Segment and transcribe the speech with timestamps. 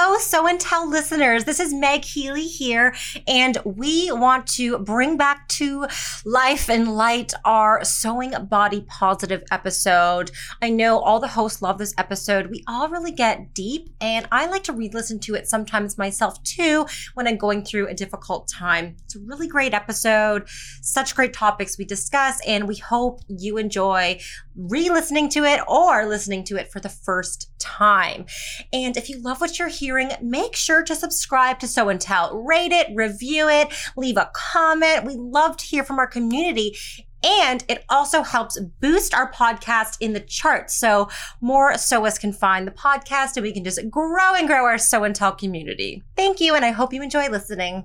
[0.00, 1.42] Hello, Sew and Tell listeners.
[1.42, 2.94] This is Meg Healy here,
[3.26, 5.88] and we want to bring back to
[6.24, 10.30] life and light our Sewing Body Positive episode.
[10.62, 12.46] I know all the hosts love this episode.
[12.48, 16.40] We all really get deep, and I like to re listen to it sometimes myself
[16.44, 18.94] too when I'm going through a difficult time.
[19.04, 20.44] It's a really great episode,
[20.80, 24.20] such great topics we discuss, and we hope you enjoy
[24.58, 28.26] re listening to it or listening to it for the first time.
[28.72, 32.36] And if you love what you're hearing, make sure to subscribe to Sew and Tell,
[32.36, 35.04] rate it, review it, leave a comment.
[35.04, 36.76] We love to hear from our community.
[37.22, 40.76] And it also helps boost our podcast in the charts.
[40.76, 41.08] So
[41.40, 45.04] more SOAs can find the podcast and we can just grow and grow our Sew
[45.04, 46.02] and Tell community.
[46.16, 46.54] Thank you.
[46.54, 47.84] And I hope you enjoy listening.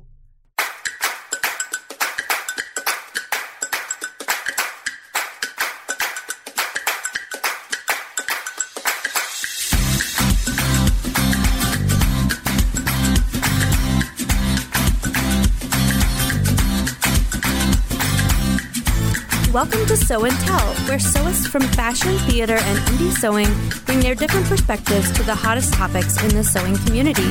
[19.54, 23.46] Welcome to Sew and Tell, where sewists from fashion, theater, and indie sewing
[23.86, 27.30] bring their different perspectives to the hottest topics in the sewing community.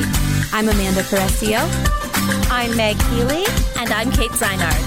[0.53, 1.59] I'm Amanda Carestio.
[2.49, 3.43] I'm Meg Healy.
[3.77, 4.79] And I'm Kate Zeinard.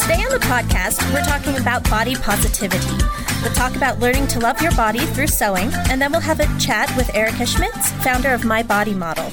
[0.00, 3.04] Today on the podcast, we're talking about body positivity.
[3.40, 6.58] We'll talk about learning to love your body through sewing, and then we'll have a
[6.58, 9.30] chat with Erica Schmitz, founder of My Body Model.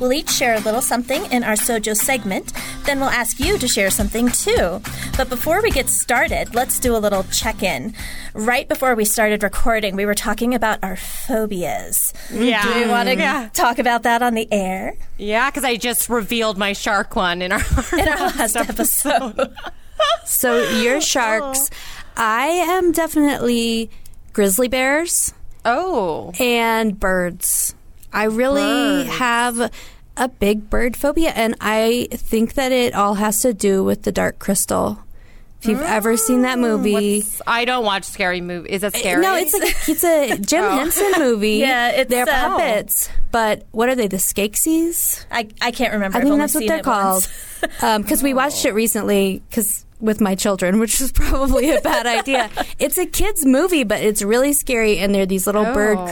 [0.00, 2.52] We'll each share a little something in our Sojo segment,
[2.84, 4.80] then we'll ask you to share something too.
[5.16, 7.94] But before we get started, let's do a little check in.
[8.32, 12.12] Right before we started recording, we were talking about our phobias.
[12.28, 12.42] Mm-hmm.
[12.44, 12.62] Yeah.
[12.72, 13.48] Do you want to Yeah.
[13.52, 14.96] talk about that on the air?
[15.16, 17.60] Yeah, because I just revealed my shark one in our,
[17.92, 19.52] In our last episode.
[20.24, 21.00] So, your oh.
[21.00, 21.70] sharks,
[22.16, 23.90] I am definitely
[24.32, 26.32] grizzly bears Oh.
[26.38, 27.74] and birds.
[28.18, 29.10] I really Birds.
[29.10, 29.72] have
[30.16, 34.10] a big bird phobia, and I think that it all has to do with the
[34.10, 34.98] Dark Crystal.
[35.60, 38.72] If you've ever seen that mm, movie, I don't watch scary movies.
[38.72, 39.22] Is that eh, scary?
[39.22, 40.70] No, it's like it's a Jim oh.
[40.70, 41.48] Henson movie.
[41.58, 43.08] Yeah, it's, they're uh, puppets.
[43.30, 44.08] But what are they?
[44.08, 45.24] The Skeksis?
[45.30, 46.18] I, I can't remember.
[46.18, 47.28] I think that's what they're called.
[47.82, 49.42] Um, because we watched it recently.
[49.50, 52.50] Because with my children, which was probably a bad idea.
[52.78, 56.06] It's a kids movie, but it's really scary, and they're these little bird Oh.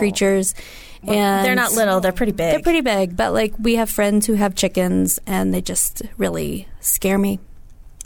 [1.00, 1.16] Creatures.
[1.16, 2.00] And They're not little.
[2.00, 2.52] They're pretty big.
[2.52, 6.68] They're pretty big, but like we have friends who have chickens, and they just really
[6.80, 7.40] scare me.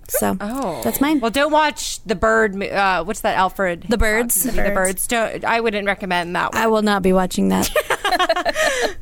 [0.09, 1.21] So Oh, that's mine.
[1.21, 2.61] Well, don't watch the bird.
[2.61, 3.87] Uh, what's that, Alfred?
[3.89, 4.43] The Birds.
[4.43, 5.07] The, the birds.
[5.07, 5.45] Don't.
[5.45, 6.61] I wouldn't recommend that one.
[6.61, 7.71] I will not be watching that.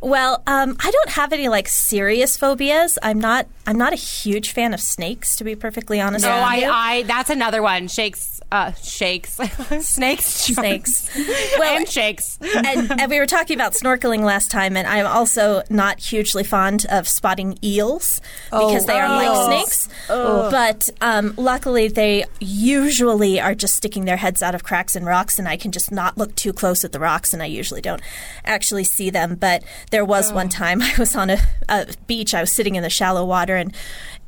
[0.00, 2.98] Well, um, I don't have any like serious phobias.
[3.02, 3.46] I'm not.
[3.66, 6.26] I'm not a huge fan of snakes, to be perfectly honest.
[6.26, 6.68] No, with I, you.
[6.70, 7.02] I.
[7.04, 7.88] That's another one.
[7.88, 8.33] Shakes.
[8.54, 9.32] Uh, shakes.
[9.80, 10.24] Snakes.
[10.26, 11.10] Snakes.
[11.58, 12.38] Well, and shakes.
[12.40, 16.86] and, and we were talking about snorkeling last time, and I'm also not hugely fond
[16.90, 18.20] of spotting eels
[18.50, 19.16] because they are Oh.
[19.16, 19.88] like snakes.
[20.08, 25.38] But um, luckily, they usually are just sticking their heads out of cracks in rocks,
[25.38, 28.02] and I can just not look too close at the rocks, and I usually don't
[28.44, 29.34] actually see them.
[29.34, 31.38] But there was one time I was on a,
[31.68, 33.74] a beach, I was sitting in the shallow water, and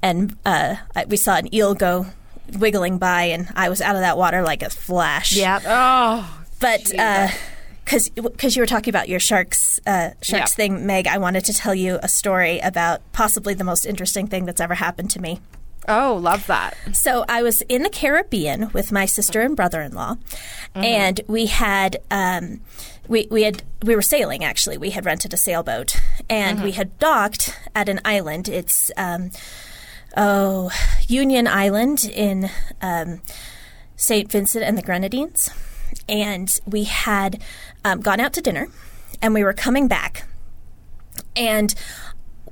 [0.02, 2.06] and uh, I- we saw an eel go
[2.54, 5.62] wiggling by, and I was out of that water like a flash yep.
[5.66, 6.44] Oh.
[6.60, 6.84] but
[7.84, 10.56] because because you were talking about your sharks uh, sharks Yeah.
[10.56, 14.44] thing, Meg, I wanted to tell you a story about possibly the most interesting thing
[14.44, 15.40] that's ever happened to me.
[15.88, 16.76] Oh, love that.
[16.92, 20.16] So I was in the Caribbean with my sister and brother-in-law,
[20.74, 21.98] and we had.
[22.10, 22.60] Um,
[23.08, 25.94] we, we had we were sailing actually we had rented a sailboat
[26.28, 29.30] and we had docked at an island it's um,
[30.16, 30.70] oh
[31.08, 32.50] Union Island in
[32.80, 33.20] um,
[33.96, 34.30] St.
[34.30, 35.50] Vincent and the Grenadines.
[36.08, 37.42] And we had
[37.84, 38.68] um, gone out to dinner
[39.22, 40.26] and we were coming back.
[41.34, 41.74] And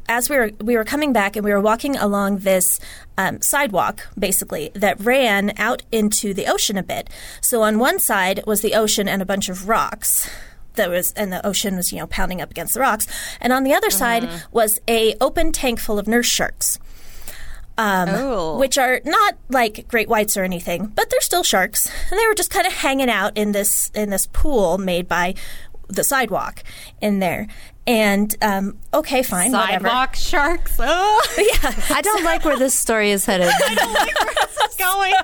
[0.09, 2.79] as we were we were coming back and we were walking along this
[3.17, 7.09] um, sidewalk basically that ran out into the ocean a bit.
[7.41, 10.29] So on one side was the ocean and a bunch of rocks.
[10.75, 13.07] That was and the ocean was you know pounding up against the rocks,
[13.41, 16.81] and on the other side was a open tank full of nurse sharks
[17.79, 18.59] um, Oh.
[18.59, 21.91] which are not like great whites or anything, but they're still sharks.
[22.11, 25.35] And they were just kind of hanging out in this in this pool made by
[25.89, 26.63] the sidewalk
[27.01, 27.47] in there.
[27.87, 29.89] And um, okay, fine, whatever.
[29.89, 30.77] Sidewalk sharks.
[30.81, 31.23] Oh,
[31.91, 33.49] I don't like where this story is headed.
[33.67, 35.15] I don't like where this is going.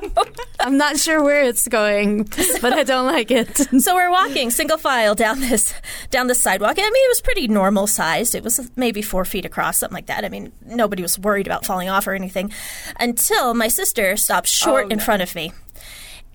[0.60, 2.24] I'm not sure where it's going,
[2.60, 3.56] but I don't like it.
[3.80, 5.72] So we're walking single file down this
[6.10, 6.78] down the sidewalk.
[6.78, 8.34] I mean, it was pretty normal sized.
[8.34, 10.24] It was maybe four feet across, something like that.
[10.24, 12.52] I mean, nobody was worried about falling off or anything,
[12.98, 15.52] until my sister stopped short in front of me,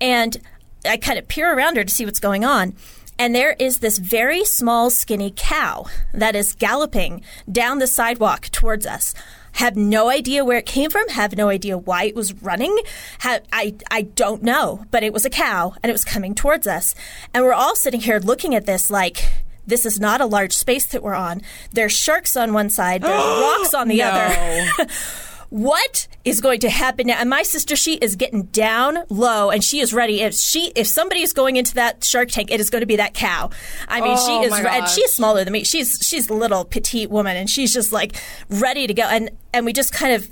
[0.00, 0.36] and
[0.84, 2.74] I kind of peer around her to see what's going on.
[3.18, 8.86] And there is this very small, skinny cow that is galloping down the sidewalk towards
[8.86, 9.14] us.
[9.52, 11.08] Have no idea where it came from.
[11.08, 12.78] Have no idea why it was running.
[13.20, 16.66] Have, I I don't know, but it was a cow and it was coming towards
[16.66, 16.94] us.
[17.32, 19.26] And we're all sitting here looking at this like
[19.66, 21.40] this is not a large space that we're on.
[21.72, 23.02] There's sharks on one side.
[23.02, 24.86] There's rocks on the other.
[25.50, 27.18] what is going to happen now?
[27.18, 30.20] And my sister, she is getting down low and she is ready.
[30.22, 32.96] If she, if somebody is going into that shark tank, it is going to be
[32.96, 33.50] that cow.
[33.88, 34.94] I mean, Oh, she is, and gosh.
[34.94, 35.64] she is smaller than me.
[35.64, 38.16] She's she's a little petite woman, and she's just like
[38.48, 39.02] ready to go.
[39.04, 40.30] And and we just kind of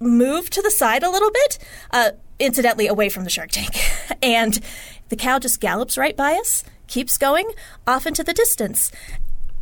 [0.00, 1.58] move to the side a little bit,
[1.92, 3.74] uh, incidentally away from the shark tank,
[4.22, 4.60] and
[5.10, 7.50] the cow just gallops right by us, keeps going
[7.86, 8.90] off into the distance,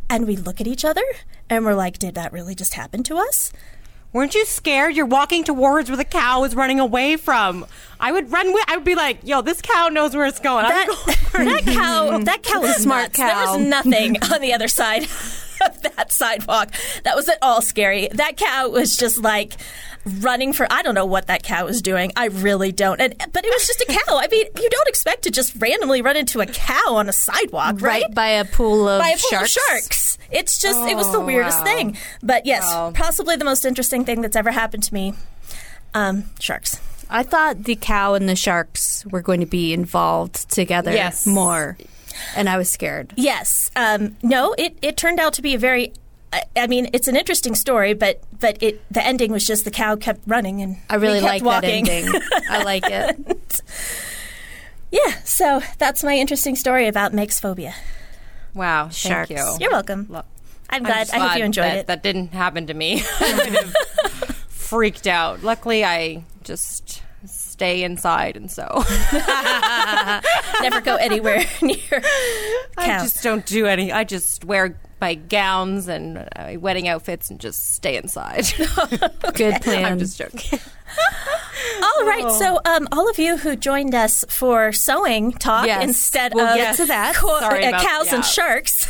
[0.09, 1.03] and we look at each other
[1.49, 3.51] and we're like, did that really just happen to us?
[4.11, 4.95] Weren't you scared?
[4.95, 7.65] You're walking towards where the cow is running away from.
[7.99, 8.63] I would run with.
[8.67, 10.87] I would be like, "Yo, this cow knows where it's going." I'm that,
[11.31, 13.17] going that cow that cow was Smart nuts.
[13.17, 15.03] There was nothing on the other side
[15.65, 16.71] of that sidewalk
[17.03, 18.07] that was at all scary.
[18.13, 19.55] That cow was just like
[20.21, 22.11] running for I don't know what that cow was doing.
[22.15, 22.99] I really don't.
[23.01, 24.17] And but it was just a cow.
[24.17, 27.81] I mean, you don't expect to just randomly run into a cow on a sidewalk,
[27.81, 28.03] right?
[28.03, 29.55] Right by a pool of by a pool sharks.
[29.57, 30.17] of sharks.
[30.31, 31.97] It's just it was the weirdest thing.
[32.23, 32.91] But yes, Wow.
[32.93, 35.13] possibly the most interesting thing that's ever happened to me.
[35.93, 36.79] Um, sharks.
[37.09, 41.25] I thought the cow and the sharks were going to be involved together Yes.
[41.25, 41.75] more,
[42.35, 43.13] and I was scared.
[43.15, 43.71] Yes.
[43.75, 45.93] Um, no, it, it turned out to be a very.
[46.31, 49.71] I, I mean, it's an interesting story, but but it the ending was just the
[49.71, 51.85] cow kept running and I really like walking.
[51.85, 52.21] that ending.
[52.49, 53.61] I like it.
[54.91, 57.73] Yeah, so that's my interesting story about Meg's phobia.
[58.53, 59.29] Wow, Sharks.
[59.29, 59.57] thank you.
[59.59, 60.07] You're welcome.
[60.09, 60.23] Lo-
[60.69, 61.09] I'm I'm glad.
[61.11, 61.87] I hope you enjoyed that, it.
[61.87, 63.01] That didn't happen to me.
[63.19, 63.73] I would have
[64.49, 65.43] freaked out.
[65.43, 67.01] Luckily, I just
[67.59, 68.63] stay inside, and so
[70.61, 72.01] Never go anywhere near
[72.77, 73.91] I just don't do any.
[73.91, 78.45] I just wear my gowns and uh, wedding outfits and just stay inside.
[79.33, 79.85] Good plan.
[79.85, 80.59] I'm just joking.
[81.83, 86.33] All right, so um, all of you who joined us for sewing talk Yes, instead
[86.33, 87.15] we'll of get to that.
[87.15, 88.87] co- uh, about- cows and sharks,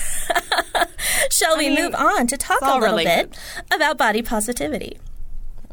[1.31, 3.31] shall we mean, move on to talk a little related.
[3.31, 3.39] bit
[3.75, 4.99] about body positivity?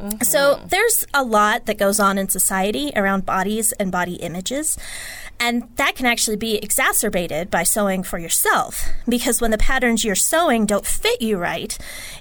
[0.00, 0.22] Mm-hmm.
[0.22, 4.76] So there's a lot that goes on in society around bodies and body images.
[5.38, 10.14] And that can actually be exacerbated by sewing for yourself because when the patterns you're
[10.14, 11.76] sewing don't fit you right,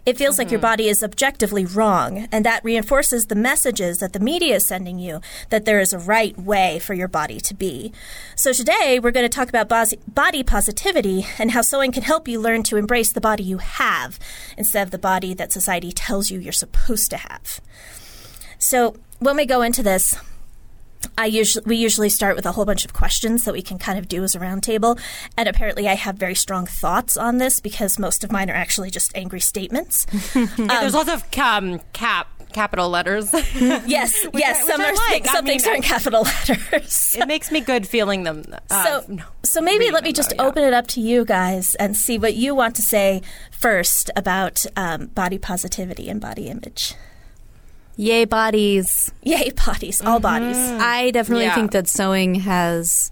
[0.05, 0.65] it feels like your mm-hmm.
[0.65, 2.27] body is objectively wrong.
[2.31, 5.99] And that reinforces the messages that the media is sending you that there is a
[5.99, 7.93] right way for your body to be.
[8.35, 9.69] So today we're going to talk about
[10.07, 14.19] body positivity and how sewing can help you learn to embrace the body you have
[14.57, 17.61] instead of the body that society tells you you're supposed to have.
[18.59, 20.17] So when we go into this,
[21.17, 23.97] I usually we usually start with a whole bunch of questions that we can kind
[23.99, 24.99] of do as a roundtable,
[25.37, 28.89] and apparently I have very strong thoughts on this because most of mine are actually
[28.91, 30.05] just angry statements.
[30.57, 33.31] There's lots of um, cap capital letters.
[33.55, 35.25] yes, yes, I- some I are like.
[35.25, 37.15] some I mean, things are in capital letters.
[37.19, 38.45] it makes me good feeling them.
[38.69, 39.23] Uh, so, no.
[39.43, 40.49] so maybe let me just though, yeah.
[40.49, 44.65] open it up to you guys and see what you want to say first about
[44.75, 46.95] um, body positivity and body image.
[47.97, 49.11] Yay, bodies.
[49.23, 50.57] Yay, bodies, all bodies.
[50.57, 51.55] I definitely Yeah.
[51.55, 53.09] think that sewing has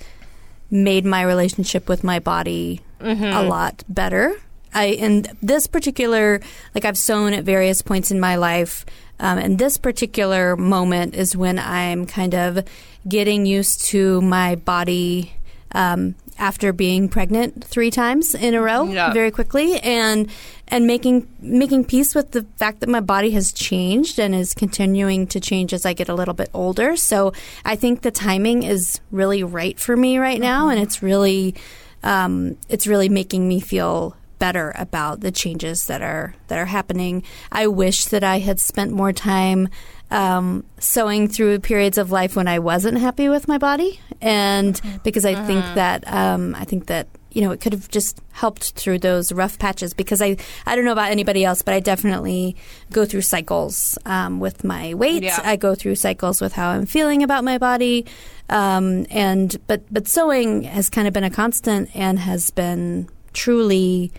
[0.70, 4.34] made my relationship with my body a lot better.
[4.74, 6.40] I in this particular,
[6.74, 8.86] like I've sewn at various points in my life,
[9.20, 12.64] um, and this particular moment is when I'm kind of
[13.08, 15.34] getting used to my body.
[15.76, 19.14] Um, after being pregnant three times in a row, Yeah.
[19.14, 20.28] very quickly, and
[20.68, 25.28] and making making peace with the fact that my body has changed and is continuing
[25.28, 26.96] to change as I get a little bit older.
[26.96, 27.34] So
[27.66, 31.56] I think the timing is really right for me right now, and it's really
[32.04, 37.24] um, it's really making me feel better about the changes that are that are happening.
[37.52, 39.70] I wish that I had spent more time
[40.14, 45.26] um, sewing through periods of life when I wasn't happy with my body, and because
[45.26, 49.00] I think that um, I think that you know it could have just helped through
[49.00, 49.96] those rough patches.
[49.96, 52.56] Because I I don't know about anybody else, but I definitely
[52.92, 55.24] go through cycles um, with my weight.
[55.24, 55.40] Yeah.
[55.44, 58.06] I go through cycles with how I'm feeling about my body,
[58.50, 64.12] um, and but but sewing has kind of been a constant and has been truly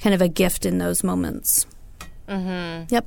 [0.00, 1.66] kind of a gift in those moments.
[2.28, 2.94] Mm-hmm.
[2.94, 3.06] Yep.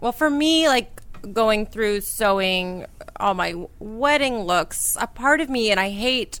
[0.00, 5.70] Well, for me, like going through sewing all my wedding looks, a part of me,
[5.70, 6.40] and I hate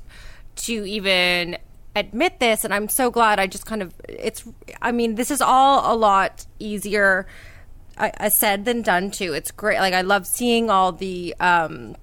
[0.56, 1.58] to even
[1.94, 4.44] admit this, and I'm so glad I just kind of, it's,
[4.80, 7.26] I mean, this is all a lot easier
[7.98, 9.32] uh, uh, said than done too.
[9.32, 9.78] It's great.
[9.78, 11.96] Like, I love seeing all the, um,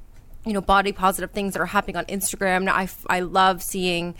[0.48, 2.70] you know body positive things that are happening on Instagram.
[2.70, 4.16] I I love seeing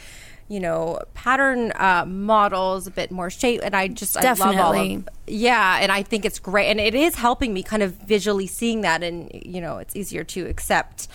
[0.50, 4.54] you know pattern uh, models a bit more shape and i just i love all
[4.74, 4.96] Definitely.
[4.96, 8.48] of yeah and i think it's great and it is helping me kind of visually
[8.48, 11.08] seeing that and you know it's easier to accept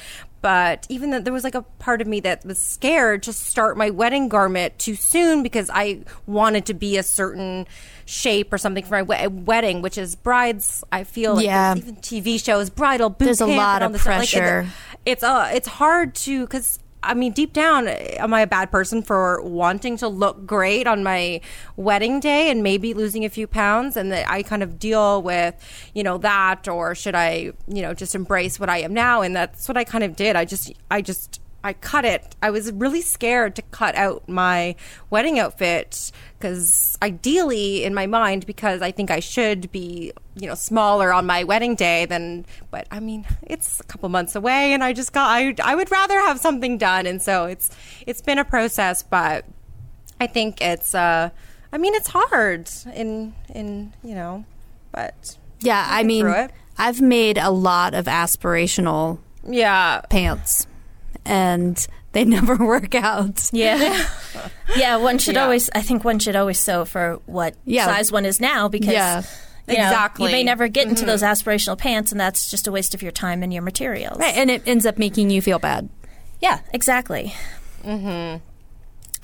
[0.42, 3.76] but even though there was like a part of me that was scared to start
[3.76, 7.66] my wedding garment too soon because i wanted to be a certain
[8.04, 11.74] shape or something for my we- wedding which is brides i feel like Yeah.
[11.76, 14.06] even tv shows bridal boot There's a lot of stuff.
[14.06, 14.66] Like, it- pressure.
[15.06, 19.02] it's uh it's hard to because I mean, deep down, am I a bad person
[19.02, 21.40] for wanting to look great on my
[21.76, 23.96] wedding day and maybe losing a few pounds?
[23.96, 25.54] And that I kind of deal with,
[25.94, 29.20] you know, that, or should I, you know, just embrace what I am now?
[29.22, 30.36] And that's what I kind of did.
[30.36, 32.36] I just, I just, I cut it.
[32.42, 34.74] I was really scared to cut out my
[35.10, 40.54] wedding outfit because ideally, in my mind, because I think I should be, you know,
[40.54, 44.82] smaller on my wedding day than, but I mean, it's a couple months away and
[44.82, 47.06] I just got, I, I would rather have something done.
[47.06, 47.70] And so it's,
[48.06, 49.44] it's been a process, but
[50.20, 51.30] I think it's, uh,
[51.72, 54.44] I mean, it's hard in, in, you know,
[54.90, 56.26] but Yeah, I mean.
[56.78, 60.00] I've made a lot of aspirational yeah.
[60.08, 60.66] pants,
[61.26, 63.50] and they never work out.
[63.52, 64.08] Yeah.
[64.76, 65.44] yeah, one should Yeah.
[65.44, 67.84] always I think one should always sew for what Yeah.
[67.84, 69.22] size one is now because Yeah.
[69.68, 70.26] You know, Exactly.
[70.26, 73.12] you may never get into those aspirational pants and that's just a waste of your
[73.12, 74.18] time and your materials.
[74.18, 75.88] Right, and it ends up making you feel bad.
[76.40, 77.34] Yeah, exactly.
[77.84, 78.44] Mm-hmm.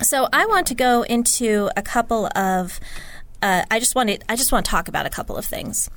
[0.01, 2.79] So I want to go into a couple of.
[3.41, 4.23] Uh, I just wanted.
[4.29, 5.89] I just want to talk about a couple of things.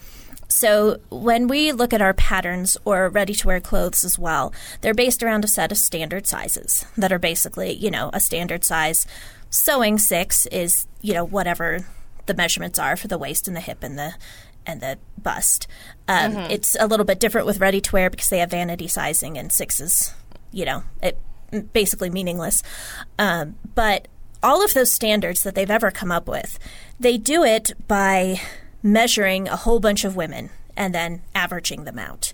[0.49, 5.45] So when we look at our patterns or ready-to-wear clothes as well, they're based around
[5.45, 9.07] a set of standard sizes that are basically, you know, a standard size.
[9.49, 11.87] Sewing six is, you know, whatever
[12.27, 14.15] the measurements are for the waist and the hip and the
[14.65, 15.67] and the bust.
[16.07, 20.15] Um, It's a little bit different with ready-to-wear because they have vanity sizing and sixes
[20.53, 21.19] you know, it
[21.73, 22.63] basically meaningless.
[23.19, 24.07] Um, but
[24.43, 26.59] all of those standards that they've ever come up with,
[27.01, 28.41] they do it by
[28.83, 32.33] measuring a whole bunch of women and then averaging them out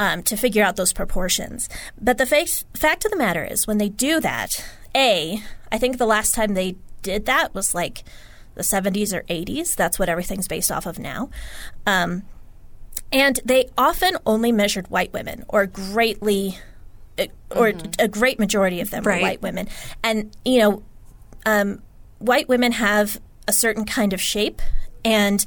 [0.00, 1.68] um, to figure out those proportions.
[2.00, 5.42] But the fa- fact of the matter is, when they do that, A,
[5.72, 8.04] I think the last time they did that was like
[8.58, 9.74] the 70s or 80s.
[9.74, 11.30] That's what everything's based off of now.
[11.86, 12.24] Um,
[13.10, 16.58] and they often only measured white women or greatly
[17.50, 19.18] or a great majority of them Right.
[19.18, 19.68] are white women.
[20.04, 20.82] And, you know,
[21.46, 21.82] um,
[22.18, 24.60] white women have a certain kind of shape,
[25.04, 25.44] and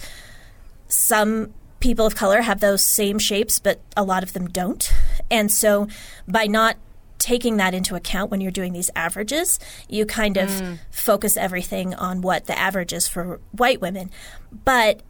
[0.88, 4.92] some people of color have those same shapes, but a lot of them don't.
[5.30, 5.88] And so
[6.28, 6.76] by not
[7.22, 12.22] taking that into account when you're doing these averages, you kind of focus everything on
[12.22, 14.10] what the average is for white women.
[14.66, 15.02] But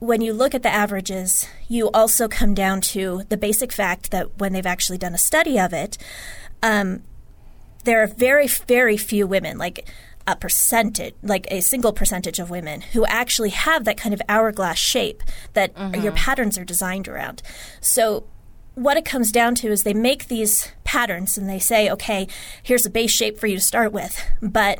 [0.00, 4.38] when you look at the averages, you also come down to the basic fact that
[4.38, 5.98] when they've actually done a study of it,
[6.62, 7.02] um,
[7.84, 9.88] there are very, very few women, like
[10.26, 14.78] a percentage, like a single percentage of women, who actually have that kind of hourglass
[14.78, 15.22] shape
[15.54, 15.72] that
[16.02, 17.42] your patterns are designed around.
[17.80, 18.24] So,
[18.78, 22.28] what it comes down to is they make these patterns and they say, okay,
[22.62, 24.78] here's a base shape for you to start with, but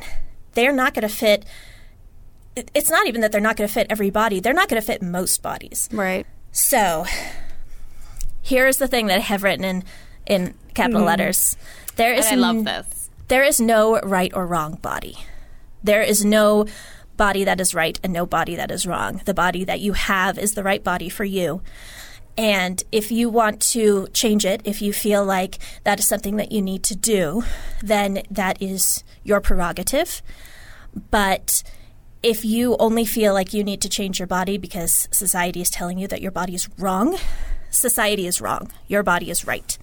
[0.53, 1.45] they're not going to fit.
[2.55, 4.85] It's not even that they're not going to fit every body, they're not going to
[4.85, 5.89] fit most bodies.
[5.91, 6.25] Right.
[6.51, 7.05] So,
[8.41, 9.83] here's the thing that I have written in
[10.25, 11.07] in capital mm.
[11.07, 11.57] letters.
[11.95, 13.09] There is And I love this.
[13.27, 15.17] There is no right or wrong body.
[15.83, 16.65] There is no
[17.17, 19.21] body that is right and no body that is wrong.
[19.25, 21.61] The body that you have is the right body for you.
[22.39, 26.53] And if you want to change it, if you feel like that is something that
[26.53, 27.43] you need to do,
[27.83, 30.21] then that is your prerogative.
[31.11, 31.63] But
[32.23, 35.97] if you only feel like you need to change your body because society is telling
[35.97, 37.17] you that your body is wrong,
[37.71, 38.71] society is wrong.
[38.87, 39.77] Your body is right.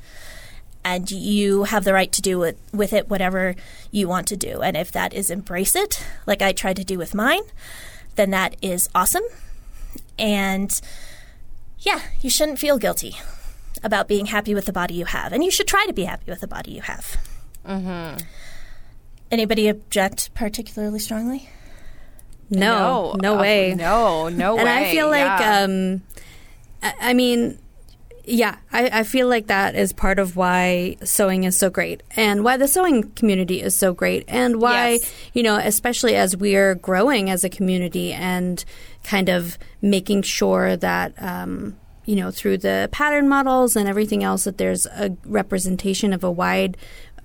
[0.83, 3.55] And you have the right to do it, with it whatever
[3.91, 4.63] you want to do.
[4.63, 7.43] And if that is embrace it, like I tried to do with mine,
[8.15, 9.25] then that is awesome.
[10.19, 10.81] And
[11.87, 13.15] yeah, you shouldn't feel guilty
[13.85, 15.33] about being happy with the body you have.
[15.33, 17.17] And you should try to be happy with the body you have.
[17.65, 18.19] Mm-hmm.
[19.31, 21.49] Anybody object particularly strongly?
[22.51, 23.75] No, no, uh, way.
[23.75, 24.69] No, no and way.
[24.69, 25.61] And I feel like, yeah.
[25.63, 26.03] um,
[26.83, 27.59] I, I mean,
[28.25, 32.43] yeah, I, I feel like that is part of why sewing is so great and
[32.43, 35.15] why the sewing community is so great and why, Yes.
[35.35, 38.65] you know, especially as we're growing as a community and
[39.07, 44.45] kind of making sure that, um, you know, through the pattern models and everything else,
[44.45, 46.77] that there's a representation of a wide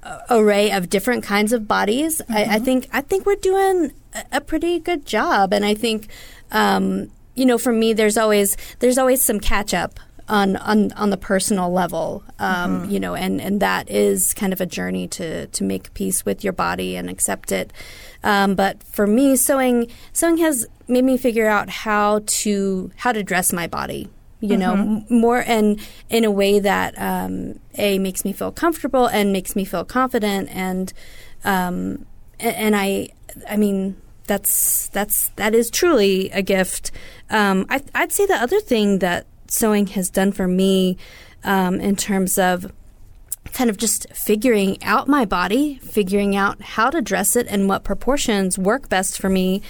[0.04, 2.22] uh, array of different kinds of bodies.
[2.30, 6.08] I, I think I think we're doing a, a pretty good job, and I think
[6.52, 10.00] um, you know, for me, there's always there's always some catch up
[10.32, 14.62] on on on the personal level, um, you know, and and that is kind of
[14.62, 17.74] a journey to to make peace with your body and accept it.
[18.24, 23.24] Um, but for me, sewing sewing has made me figure out how to how to
[23.24, 24.10] dress my body.
[24.44, 29.06] You know, m- more and in a way that um, a makes me feel comfortable
[29.06, 30.92] and makes me feel confident, and
[31.44, 32.08] um,
[32.40, 33.10] and I,
[33.48, 36.90] I mean, that's that's that is truly a gift.
[37.30, 40.98] Um, I, I'd say the other thing that sewing has done for me
[41.44, 42.72] um, in terms of
[43.54, 47.84] kind of just figuring out my body, figuring out how to dress it and what
[47.84, 49.62] proportions work best for me.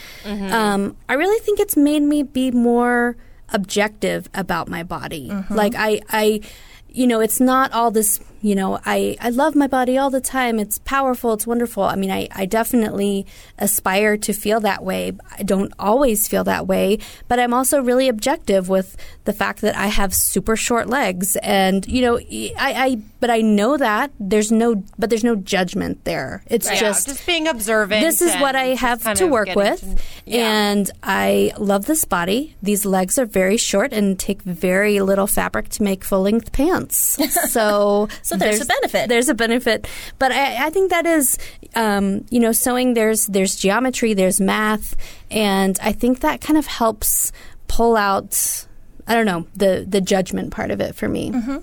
[0.54, 3.16] Um, I really think it's made me be more
[3.50, 5.30] objective about my body.
[5.56, 6.42] Like I, I,
[6.90, 8.20] you know, it's not all this.
[8.42, 10.60] You know, I I love my body all the time.
[10.60, 11.34] It's powerful.
[11.34, 11.84] It's wonderful.
[11.84, 13.26] I mean, I I definitely
[13.60, 15.14] aspire to feel that way.
[15.38, 19.76] I don't always feel that way, but I'm also really objective with the fact that
[19.76, 24.52] I have super short legs, and you know, I I but I know that there's
[24.52, 26.44] no but there's no judgment there.
[26.48, 28.02] It's just just being observant.
[28.04, 29.82] this is what I have to work with.
[29.82, 30.72] to- yeah.
[30.72, 32.56] And I love this body.
[32.64, 37.18] These legs are very short and take very little fabric to make full length pants.
[37.52, 39.10] So, So there's a benefit.
[39.10, 39.88] There's a benefit.
[40.20, 41.38] But I, I think that is,
[41.76, 44.96] um, you know, sewing, there's, there's geometry, there's math.
[45.30, 47.32] And I think that kind of helps
[47.68, 48.66] pull out,
[49.08, 51.32] I don't know, the, the judgment part of it for me.
[51.32, 51.58] Mm-hmm.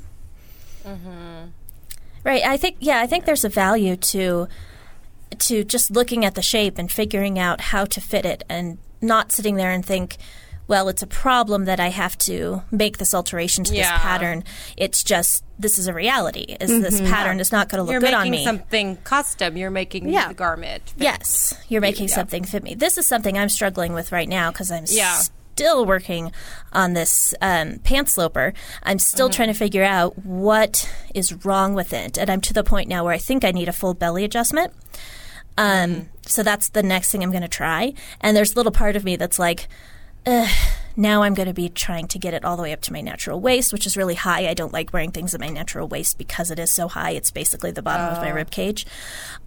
[2.25, 2.43] Right.
[2.45, 4.49] I think yeah, I think there's a value to
[5.39, 9.33] to just looking at the shape and figuring out how to fit it and not
[9.33, 10.17] sitting there and think
[10.69, 13.91] well, it's a problem that I have to make this alteration to Yeah.
[13.93, 14.45] this pattern.
[14.77, 16.57] It's just this is a reality.
[16.61, 18.45] Is this pattern is not going to look You're good making on me?
[18.45, 19.57] something custom.
[19.57, 20.29] You're making Yeah.
[20.29, 20.91] the garment.
[20.91, 21.03] fit.
[21.03, 22.15] Yes, you're making yeah.
[22.15, 22.75] something fit me.
[22.77, 25.19] This is something I'm struggling with right now because I'm Yeah.
[25.57, 26.31] still working
[26.73, 28.53] on this um, pant sloper.
[28.85, 32.63] I'm still trying to figure out what is wrong with it, and I'm to the
[32.63, 34.73] point now where I think I need a full belly adjustment.
[35.57, 37.95] Um, So that's the next thing I'm going to try.
[38.21, 39.67] And there's a little part of me that's like,
[40.31, 40.49] Ugh,
[40.95, 43.01] now I'm going to be trying to get it all the way up to my
[43.01, 44.47] natural waist, which is really high.
[44.47, 47.13] I don't like wearing things at my natural waist because it is so high.
[47.13, 48.85] It's basically the bottom of my rib cage.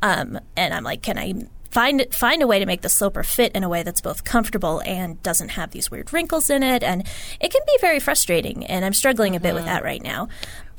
[0.01, 1.35] Um, and I'm like, can I
[1.69, 4.81] find find a way to make the sloper fit in a way that's both comfortable
[4.83, 6.81] and doesn't have these weird wrinkles in it?
[6.81, 7.07] And
[7.39, 10.29] it can be very frustrating, and I'm struggling a bit with that right now.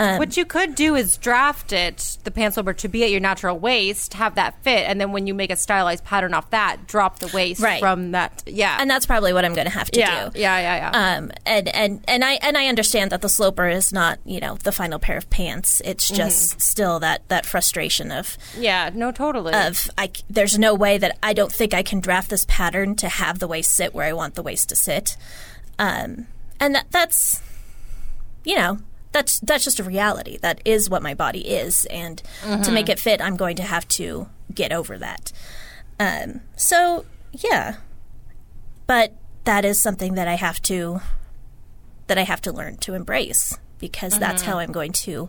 [0.02, 3.20] Um, What you could do is draft it, the pants over, to be at your
[3.20, 6.86] natural waist, have that fit, and then when you make a stylized pattern off that,
[6.86, 7.80] drop the waist Right.
[7.80, 8.42] from that.
[8.46, 10.38] Yeah, and that's probably what I'm going to have to yeah, do.
[10.40, 11.16] yeah, yeah, yeah.
[11.16, 14.56] Um, and, and, and I and I understand that the sloper is not you know
[14.62, 15.80] the final pair of pants.
[15.84, 19.52] It's just still that, that frustration of yeah, no, totally.
[19.54, 23.08] of I there's no way that I don't think I can draft this pattern to
[23.08, 25.16] have the waist sit where I want the waist to sit,
[25.78, 26.26] um,
[26.58, 27.40] and that that's
[28.44, 28.78] you know
[29.12, 30.38] that's that's just a reality.
[30.38, 32.92] That is what my body is, and to make mm-hmm.
[32.92, 35.32] it fit, I'm going to have to get over that.
[36.00, 37.76] Um, so yeah,
[38.86, 41.00] but that is something that I have to
[42.06, 44.50] that I have to learn to embrace because that's mm-hmm.
[44.50, 45.28] how I'm going to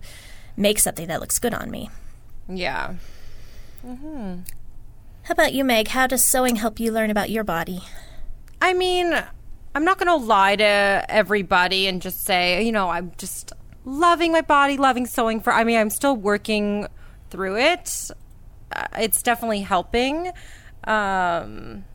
[0.56, 1.90] make something that looks good on me.
[2.48, 2.96] yeah.
[3.86, 4.40] Mm-hmm.
[5.24, 5.90] How about you, Meg?
[5.90, 7.84] How does sewing help you learn about your body?
[8.62, 9.14] I mean,
[9.76, 13.54] I'm not going to lie to everybody and just say, you know, I'm just
[13.86, 15.54] loving my body, loving sewing for.
[15.54, 16.88] I mean, I'm still working
[17.30, 18.12] through it.
[18.72, 20.28] Uh, it's definitely helping.
[20.86, 21.86] Um,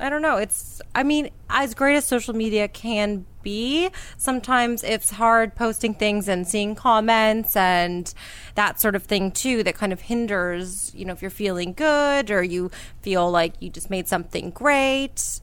[0.00, 0.36] I don't know.
[0.36, 6.28] It's, I mean, as great as social media can be, sometimes it's hard posting things
[6.28, 8.12] and seeing comments and
[8.54, 12.30] that sort of thing too that kind of hinders, you know, if you're feeling good
[12.30, 12.70] or you
[13.02, 15.40] feel like you just made something great,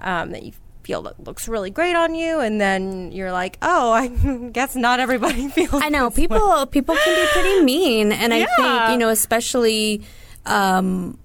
[0.00, 0.52] um, that you
[0.88, 2.40] feel that looks really great on you.
[2.40, 4.08] And then you're like, oh, I
[4.52, 8.32] guess not everybody feels I know this way." people people can be pretty mean, and
[8.32, 10.02] I think you know, especially
[10.46, 11.18] um,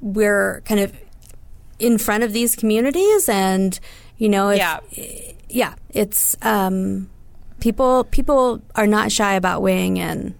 [0.00, 0.92] we're kind of
[1.78, 3.78] in front of these communities, and
[4.18, 4.80] you know, if, Yeah.
[5.48, 7.08] yeah, it's um,
[7.60, 10.34] people people are not shy about weighing in.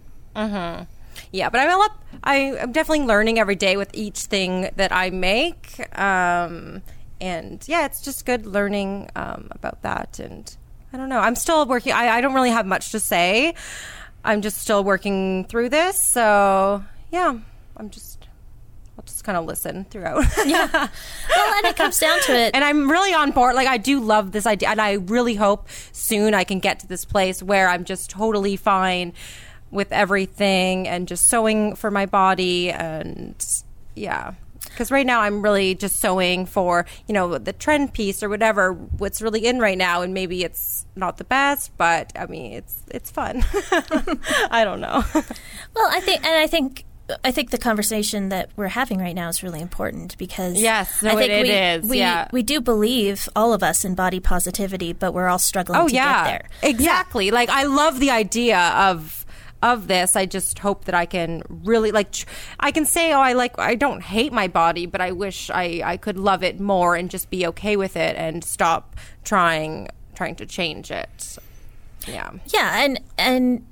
[1.30, 4.92] Yeah, but I'm a lot, I, I'm definitely learning every day with each thing that
[4.92, 5.80] I make.
[5.98, 6.82] Um,
[7.20, 10.18] and yeah, it's just good learning um, about that.
[10.18, 10.54] And
[10.92, 11.92] I don't know, I'm still working.
[11.92, 13.54] I, I don't really have much to say.
[14.24, 16.02] I'm just still working through this.
[16.02, 17.38] So yeah,
[17.76, 18.26] I'm just,
[18.96, 20.24] I'll just kind of listen throughout.
[20.46, 20.68] Yeah.
[20.72, 22.54] Well, and it comes down to it.
[22.54, 23.54] and I'm really on board.
[23.54, 26.86] Like I do love this idea, and I really hope soon I can get to
[26.86, 29.12] this place where I'm just totally fine
[29.70, 33.44] with everything and just sewing for my body and
[33.96, 34.34] yeah.
[34.74, 38.72] Because right now I'm really just sewing for you know the trend piece or whatever
[38.72, 42.82] what's really in right now, and maybe it's not the best, but I mean it's
[42.90, 43.44] it's fun.
[44.50, 45.04] I don't know.
[45.74, 46.84] Well, I think, and I think.
[47.22, 51.10] I think the conversation that we're having right now is really important because Yes, no,
[51.10, 52.28] I think it- we, it is, We, yeah.
[52.32, 55.94] we do believe all of us in body positivity, but we're all struggling oh to
[55.94, 56.30] yeah, get
[56.62, 56.70] there.
[56.70, 57.30] exactly.
[57.30, 59.23] Like I love the idea of
[59.64, 60.14] of this.
[60.14, 62.12] I just hope that I can really like.
[62.12, 62.26] Tr-
[62.60, 63.58] I can say, oh, I like.
[63.58, 67.10] I don't hate my body, but I wish I I could love it more and
[67.10, 71.38] just be okay with it and stop trying trying to change it.
[72.06, 72.30] Yeah.
[72.46, 73.66] Yeah, and and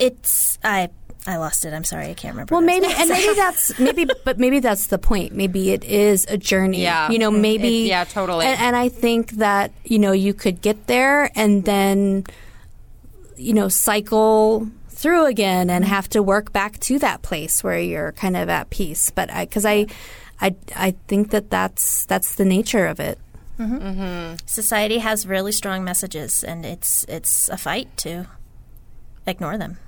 [0.00, 0.90] it's I
[1.26, 1.72] I lost it.
[1.72, 2.54] I'm sorry, I can't remember.
[2.54, 5.32] Well, what I was maybe, and maybe that's maybe, but maybe that's the point.
[5.32, 6.82] Maybe it is a journey.
[6.82, 7.08] Yeah.
[7.08, 7.40] you know, mm-hmm.
[7.40, 7.84] maybe.
[7.84, 8.46] It- yeah, totally.
[8.46, 12.24] And, and I think that you know you could get there and then,
[13.36, 18.12] you know, cycle through again and have to work back to that place where you're
[18.12, 19.10] kind of at peace.
[19.10, 19.86] But I, because I,
[20.40, 23.18] I, I think that that's that's the nature of it.
[24.46, 28.26] society has really strong messages, and it's it's a fight to
[29.26, 29.78] ignore them.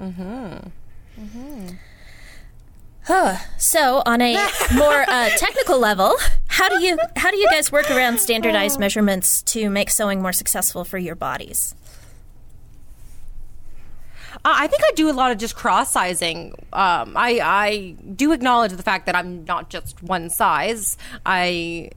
[0.00, 0.68] Mm-hmm.
[1.20, 1.68] Mm-hmm.
[3.04, 3.36] Huh.
[3.58, 4.34] So, on a
[4.74, 9.42] more uh, technical level, how do you how do you guys work around standardized measurements
[9.42, 11.74] to make sewing more successful for your bodies?
[14.44, 16.54] I think I do a lot of just cross sizing.
[16.72, 20.96] Um, I I do acknowledge the fact that I'm not just one size.
[21.24, 21.90] I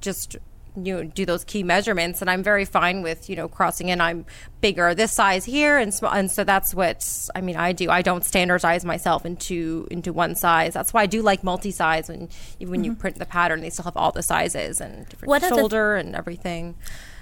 [0.00, 0.36] just
[0.78, 4.00] you know do those key measurements, and I'm very fine with you know crossing in.
[4.00, 4.26] I'm
[4.60, 7.56] bigger this size here, and small, and so that's what I mean.
[7.56, 7.88] I do.
[7.90, 10.74] I don't standardize myself into into one size.
[10.74, 12.08] That's why I do like multi size.
[12.08, 15.28] When even when you print the pattern, they still have all the sizes and different
[15.28, 16.74] What are the- shoulder and everything.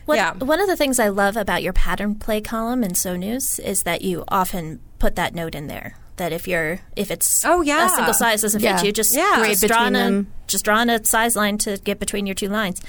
[0.07, 0.35] What, yeah.
[0.35, 3.85] One of the things I love about your pattern play column in Sew News is
[3.85, 7.87] that you often put that note in there that if you're if it's Oh, yeah.
[7.87, 8.77] a single size doesn't Yeah.
[8.77, 9.39] fit you, just Yeah.
[9.39, 12.49] Grade just draw between a just draw a size line to get between your two
[12.49, 12.81] lines.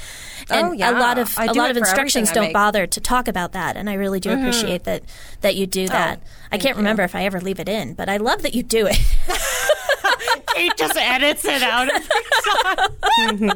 [0.50, 0.92] And Oh, yeah.
[0.92, 3.90] a lot of I a lot of instructions don't bother to talk about that, and
[3.90, 5.02] I really do appreciate that
[5.42, 6.22] that you do that.
[6.52, 8.88] I can't remember if I ever leave it in, but I love that you do
[8.92, 9.00] it.
[10.56, 11.90] Kate just edits it out.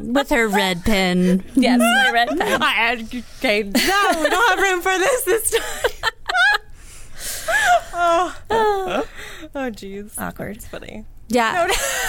[0.02, 1.44] With her red pen.
[1.56, 2.62] yes, I read that.
[2.62, 3.00] I had
[3.38, 3.64] okay.
[3.64, 6.12] No, we don't have room for this this time.
[7.94, 9.08] oh, oh,
[9.72, 10.58] jeez, Awkward.
[10.58, 11.06] It's funny.
[11.30, 11.68] Yeah.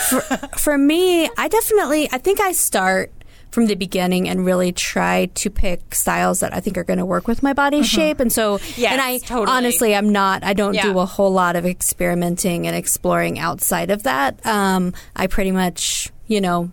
[0.09, 0.21] for,
[0.59, 3.13] for me, I definitely, I think I start
[3.51, 7.05] from the beginning and really try to pick styles that I think are going to
[7.05, 8.21] work with my body shape.
[8.21, 9.49] And so, Yes, and I totally.
[9.57, 14.05] honestly, I'm not, I don't do a whole lot of experimenting and exploring outside of
[14.05, 14.45] that.
[14.47, 16.71] Um, I pretty much, you know,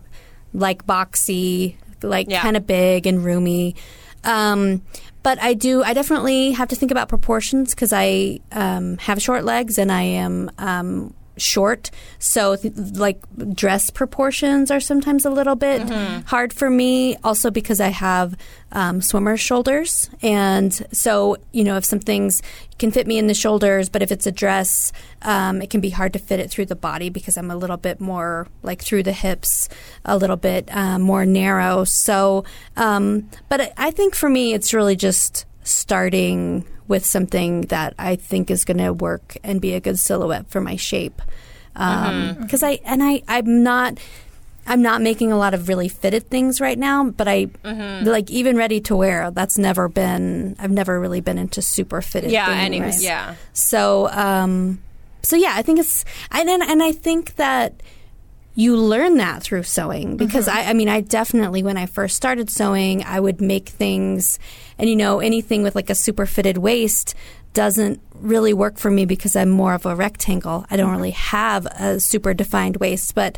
[0.54, 2.42] like boxy, like Yeah.
[2.42, 3.76] kind of big and roomy.
[4.24, 4.82] Um,
[5.24, 9.44] but I do, I definitely have to think about proportions because I um, have short
[9.44, 11.92] legs and I am um, short.
[12.20, 13.20] So, th- like,
[13.54, 15.82] dress proportions are sometimes a little bit
[16.28, 17.18] hard for me.
[17.24, 18.36] Also, because I have
[18.72, 20.10] um, swimmer shoulders.
[20.22, 22.42] And so, you know, if some things
[22.80, 25.90] can fit me in the shoulders, but if it's a dress, um, it can be
[25.90, 29.04] hard to fit it through the body because I'm a little bit more like through
[29.04, 29.70] the hips,
[30.06, 31.84] a little bit um, more narrow.
[31.86, 32.44] So,
[32.76, 38.50] um, but I think for me, it's really just starting with something that I think
[38.50, 41.22] is going to work and be a good silhouette for my shape.
[41.76, 42.30] Um, mm-hmm.
[42.32, 42.42] mm-hmm.
[42.44, 44.00] Because I and I I'm not.
[44.70, 48.06] I'm not making a lot of really fitted things right now, but I mm-hmm.
[48.06, 49.32] like even ready to wear.
[49.32, 50.58] That's never been.
[50.60, 52.32] I've never really been into super fitted.
[52.32, 52.48] Yeah.
[52.48, 52.60] things.
[52.60, 53.36] Anyways, yeah.
[53.54, 54.82] So, um,
[55.24, 57.82] so yeah, I think it's, and and, and I think that
[58.58, 62.50] you learn that through sewing because I, I mean, I definitely when I first started
[62.50, 64.40] sewing, I would make things,
[64.80, 67.14] and you know, anything with like a super fitted waist
[67.54, 70.66] doesn't really work for me because I'm more of a rectangle.
[70.72, 73.38] I don't really have a super defined waist, but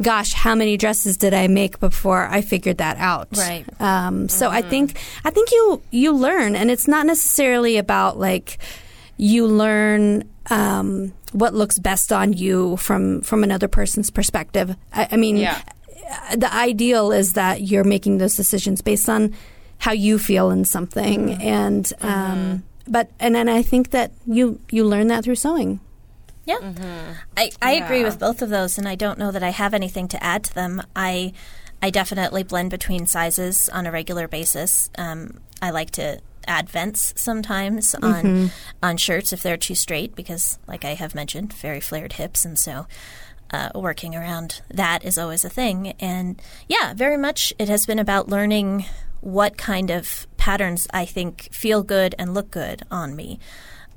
[0.00, 3.26] gosh, how many dresses did I make before I figured that out?
[3.36, 3.64] Right.
[3.80, 8.58] Um, so I think I think you you learn, and it's not necessarily about like
[9.16, 14.76] you learn um, what looks best on you from from another person's perspective.
[14.92, 15.60] I, I mean, Yeah.
[16.32, 19.34] uh, the ideal is that you're making those decisions based on
[19.78, 24.84] how you feel in something, and um, but and then I think that you you
[24.84, 25.80] learn that through sewing.
[26.46, 26.58] Yeah.
[27.36, 30.08] I, I agree with both of those, and I don't know that I have anything
[30.08, 30.82] to add to them.
[30.96, 31.32] I
[31.82, 34.90] I definitely blend between sizes on a regular basis.
[34.98, 38.50] Um, I like to add vents sometimes on
[38.82, 42.58] on shirts if they're too straight because, like I have mentioned, very flared hips, and
[42.58, 42.86] so
[43.52, 45.94] uh, working around that is always a thing.
[46.00, 48.84] And yeah, very much it has been about learning
[49.20, 53.38] what kind of patterns I think feel good and look good on me.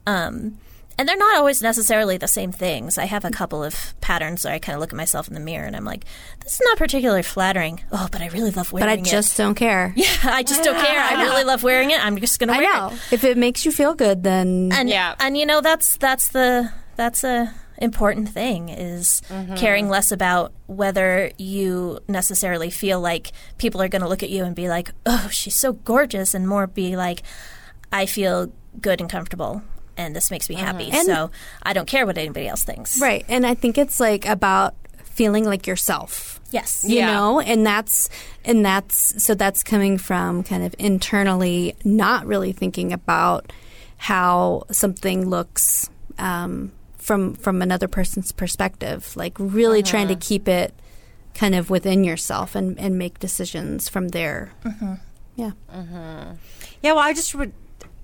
[0.05, 0.57] Um,
[0.97, 2.97] and they're not always necessarily the same things.
[2.97, 5.39] I have a couple of patterns where I kind of look at myself in the
[5.39, 6.05] mirror and I'm like,
[6.43, 7.81] this is not particularly flattering.
[7.91, 8.91] Oh, but I really love wearing it.
[8.97, 9.11] But I it.
[9.11, 9.93] just don't care.
[10.03, 10.99] Yeah, I just don't care.
[10.99, 12.03] I really love wearing it.
[12.03, 12.87] I'm just going to I wear know.
[12.87, 12.99] it.
[13.13, 15.15] If it makes you feel good, then And Yeah.
[15.19, 19.55] and you know that's that's the that's a important thing is mm-hmm.
[19.55, 24.43] caring less about whether you necessarily feel like people are going to look at you
[24.43, 27.23] and be like, "Oh, she's so gorgeous," and more be like,
[27.91, 29.63] "I feel good and comfortable."
[29.97, 31.29] And this makes me happy, And- so
[31.61, 32.99] I don't care what anybody else thinks.
[32.99, 33.25] right.
[33.29, 36.39] And I think it's like about feeling like yourself.
[36.51, 36.83] Yes.
[36.87, 37.13] you Yeah.
[37.13, 38.09] know and that's
[38.45, 43.51] and that's so that's coming from kind of internally not really thinking about
[43.97, 49.89] how something looks um, from from another person's perspective like really mm-hmm.
[49.89, 50.75] trying to keep it
[51.33, 54.93] kind of within yourself and and make decisions from there mm-hmm.
[55.35, 55.51] yeah
[56.83, 57.53] Yeah, well, I just would.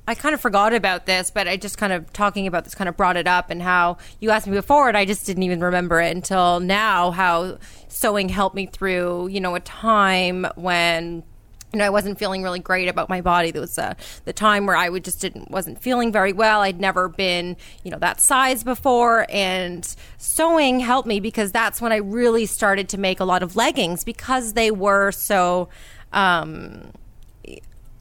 [0.09, 2.89] I kind of forgot about this, but I just kind of talking about this kind
[2.89, 5.61] of brought it up and how you asked me before, and I just didn't even
[5.61, 7.11] remember it until now.
[7.11, 11.23] How sewing helped me through, you know, a time when.
[11.71, 13.51] You know, I wasn't feeling really great about my body.
[13.51, 13.93] There was uh,
[14.25, 16.61] the time where I would just didn't wasn't feeling very well.
[16.61, 19.85] I'd never been, you know, that size before, and
[20.17, 24.03] sewing helped me because that's when I really started to make a lot of leggings
[24.03, 25.69] because they were so
[26.11, 26.91] um,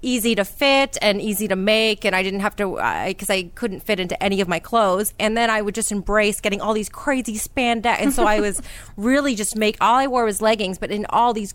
[0.00, 3.80] easy to fit and easy to make and i didn't have to because I, couldn't
[3.80, 5.12] fit into any of my clothes.
[5.18, 7.96] And then i would just embrace getting all these crazy spandex.
[7.98, 8.62] And so i was
[8.96, 11.54] really just make all i wore was leggings but in all these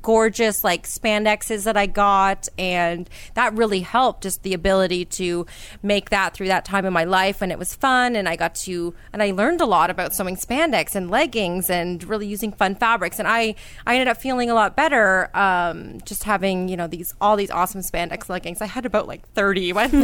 [0.00, 5.44] gorgeous like spandexes that i got and that really helped just the ability to
[5.82, 8.54] make that through that time in my life and it was fun and i got
[8.54, 12.74] to and i learned a lot about sewing spandex and leggings and really using fun
[12.74, 13.54] fabrics and i
[13.86, 17.50] i ended up feeling a lot better um, just having you know these all these
[17.50, 18.60] awesome spandex leggings.
[18.60, 19.90] I had about like 30 when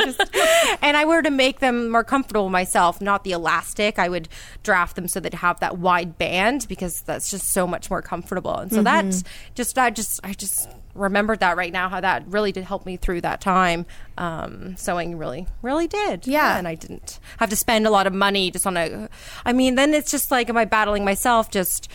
[0.00, 0.20] just-
[0.82, 3.98] and i were to make them more comfortable myself not the elastic.
[3.98, 4.28] I would
[4.62, 8.56] draft them so they'd have that wide band because that's just so much more comfortable
[8.56, 9.21] and so that
[9.54, 12.96] just i just i just remembered that right now how that really did help me
[12.96, 13.86] through that time
[14.18, 16.58] um, sewing really really did Yeah.
[16.58, 19.08] and i didn't have to spend a lot of money just on a
[19.46, 21.88] i mean then it's just like am i battling myself just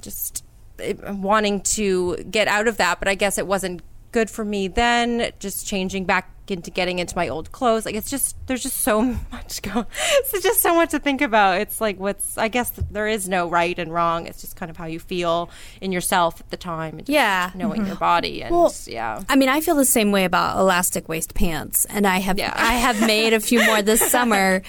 [0.00, 0.44] just
[0.82, 4.68] uh, wanting to get out of that, but I guess it wasn't good for me
[4.68, 5.30] then.
[5.38, 9.02] Just changing back into getting into my old clothes, like it's just there's just so
[9.32, 9.86] much go.
[10.18, 11.60] It's just so much to think about.
[11.60, 14.26] It's like what's I guess there is no right and wrong.
[14.26, 16.98] It's just kind of how you feel in yourself at the time.
[16.98, 17.50] And just Yeah.
[17.54, 17.98] knowing your mm-hmm.
[17.98, 19.22] body and Well, yeah.
[19.28, 22.52] I mean, I feel the same way about elastic waist pants, and I have Yeah.
[22.56, 24.62] I have made a few more this summer,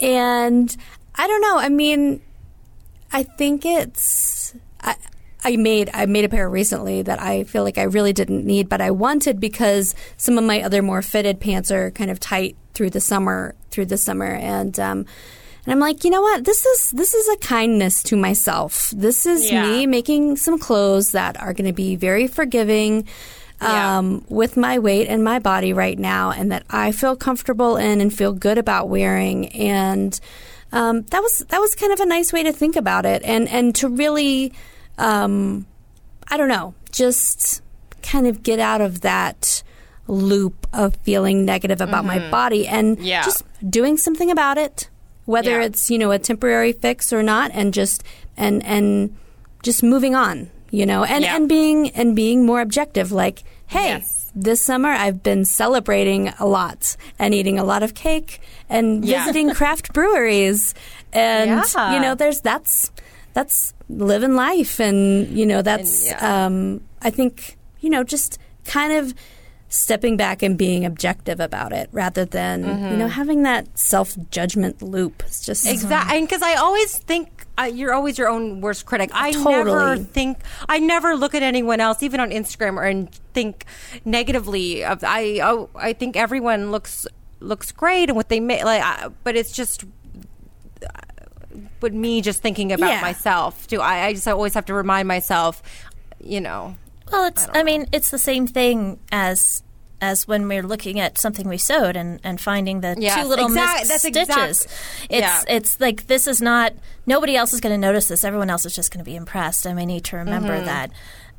[0.00, 0.76] and
[1.14, 1.58] I don't know.
[1.58, 2.20] I mean,
[3.12, 4.96] I think it's I.
[5.46, 8.68] I made I made a pair recently that I feel like I really didn't need,
[8.68, 12.56] but I wanted because some of my other more fitted pants are kind of tight
[12.74, 14.98] through the summer through the summer, and um,
[15.64, 16.44] and I'm like, you know what?
[16.44, 18.90] This is this is a kindness to myself.
[18.96, 19.62] This is Yeah.
[19.66, 23.06] me making some clothes that are going to be very forgiving
[23.62, 23.98] Yeah.
[23.98, 28.00] um, with my weight and my body right now, and that I feel comfortable in
[28.00, 29.48] and feel good about wearing.
[29.48, 30.18] And
[30.72, 33.48] um, that was that was kind of a nice way to think about it, and
[33.48, 34.52] and to really,
[34.98, 35.66] um,
[36.28, 37.62] I don't know, just
[38.02, 39.62] kind of get out of that
[40.08, 43.24] loop of feeling negative about my body and Yeah.
[43.24, 44.88] just doing something about it
[45.24, 45.66] whether Yeah.
[45.66, 48.04] it's you know a temporary fix or not and just
[48.36, 49.16] and and
[49.64, 51.34] just moving on you know and Yeah.
[51.34, 54.30] and being and being more objective like hey Yes.
[54.36, 59.24] this summer i've been celebrating a lot and eating a lot of cake and Yeah.
[59.24, 60.72] visiting craft breweries
[61.12, 62.92] and you know there's that's
[63.36, 66.46] that's living life and you know that's yeah.
[66.46, 69.12] um i think you know just kind of
[69.68, 72.98] stepping back and being objective about it rather than you Mm-hmm.
[72.98, 77.92] know having that self judgment loop it's just Exactly, because I always think uh, you're
[77.92, 79.10] always your own worst critic.
[79.12, 80.04] I never Totally.
[80.04, 83.64] think I never look at anyone else, even on Instagram, or and think
[84.04, 85.02] negatively of.
[85.04, 87.06] I oh, I think everyone looks
[87.40, 89.84] looks great and what they make, like, I, but it's just.
[91.80, 93.00] But me just thinking about Yeah.
[93.00, 94.06] myself, do I?
[94.06, 95.62] I just always have to remind myself,
[96.20, 96.76] you know.
[97.12, 97.46] Well, it's.
[97.54, 99.62] I, mean, it's the same thing as
[100.00, 103.46] as when we're looking at something we sewed and, and finding the Yes, two little
[103.46, 104.28] exact- missed that's stitches.
[104.64, 105.42] exact- it's yeah.
[105.48, 106.74] it's like this is not
[107.06, 108.22] nobody else is going to notice this.
[108.24, 110.66] Everyone else is just going to be impressed, and we need to remember Mm-hmm.
[110.66, 110.90] that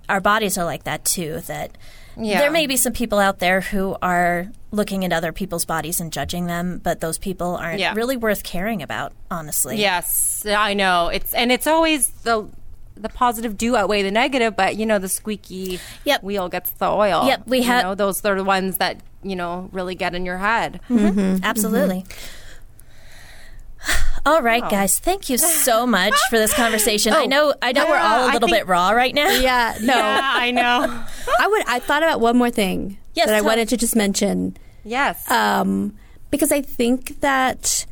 [0.09, 1.41] our bodies are like that too.
[1.47, 1.77] That
[2.19, 2.39] Yeah.
[2.39, 6.11] there may be some people out there who are looking at other people's bodies and
[6.11, 7.93] judging them, but those people aren't Yeah.
[7.93, 9.13] really worth caring about.
[9.31, 11.07] Honestly, Yes, I know.
[11.07, 12.47] It's and it's always the
[12.99, 16.23] the positive do outweigh the negative, but you know the squeaky Yep.
[16.23, 17.27] wheel gets the oil.
[17.27, 20.37] Yep, we You know, those are the ones that you know, really get in your
[20.37, 20.79] head.
[20.89, 21.43] Mm-hmm.
[21.43, 22.05] Absolutely.
[24.25, 24.99] All right, guys.
[24.99, 27.13] Thank you so much for this conversation.
[27.13, 29.29] I know, I know, we're all a little think- bit raw right now.
[29.29, 29.93] Yeah, no.
[29.95, 31.03] I know.
[31.39, 31.63] I would.
[31.67, 34.57] I thought about one more thing Yes, that I tell- wanted to just mention.
[34.83, 35.29] yes.
[35.31, 35.95] um,
[36.29, 37.85] because I think that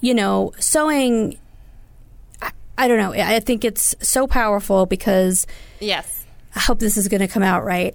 [0.00, 1.38] you know sewing.
[2.40, 3.12] I, I don't know.
[3.12, 5.46] I think it's so powerful because
[5.80, 6.24] yes.
[6.56, 7.94] I hope this is going to come out right.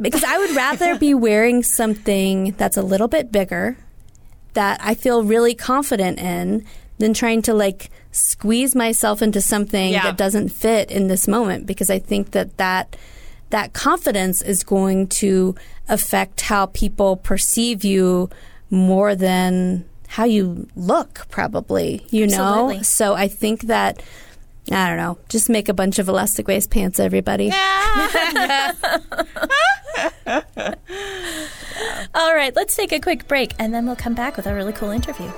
[0.00, 3.76] Because I would rather be wearing something that's a little bit bigger
[4.54, 6.64] that I feel really confident in
[6.98, 10.02] than trying to like squeeze myself into something Yeah.
[10.04, 12.96] that doesn't fit in this moment because I think that that
[13.50, 15.54] that confidence is going to
[15.88, 18.28] affect how people perceive you
[18.70, 22.80] more than how you look probably you know?
[22.82, 24.02] So I think that
[24.72, 27.50] I don't know just make a bunch of elastic waist pants everybody
[32.14, 34.72] All right, let's take a quick break and then we'll come back with a really
[34.72, 35.30] cool interview.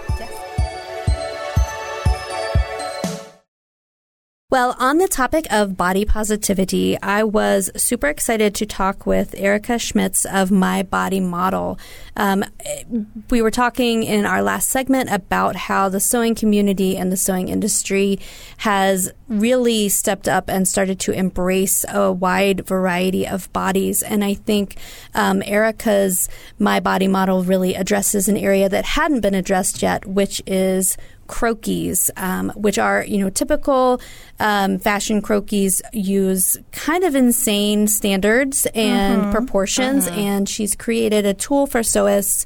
[4.50, 9.78] Well, on the topic of body positivity, I was super excited to talk with Erica
[9.78, 11.78] Schmitz of My Body Model.
[12.16, 12.44] Um,
[13.30, 17.48] we were talking in our last segment about how the sewing community and the sewing
[17.48, 18.18] industry
[18.56, 24.02] has really stepped up and started to embrace a wide variety of bodies.
[24.02, 24.78] And I think
[25.14, 30.42] um, Erica's My Body Model really addresses an area that hadn't been addressed yet, which
[30.44, 30.96] is
[31.30, 34.00] croquis, um, which are you know typical
[34.40, 41.68] um, fashion croquis use kind of insane standards and proportions, and she's created a tool
[41.68, 42.44] for sewists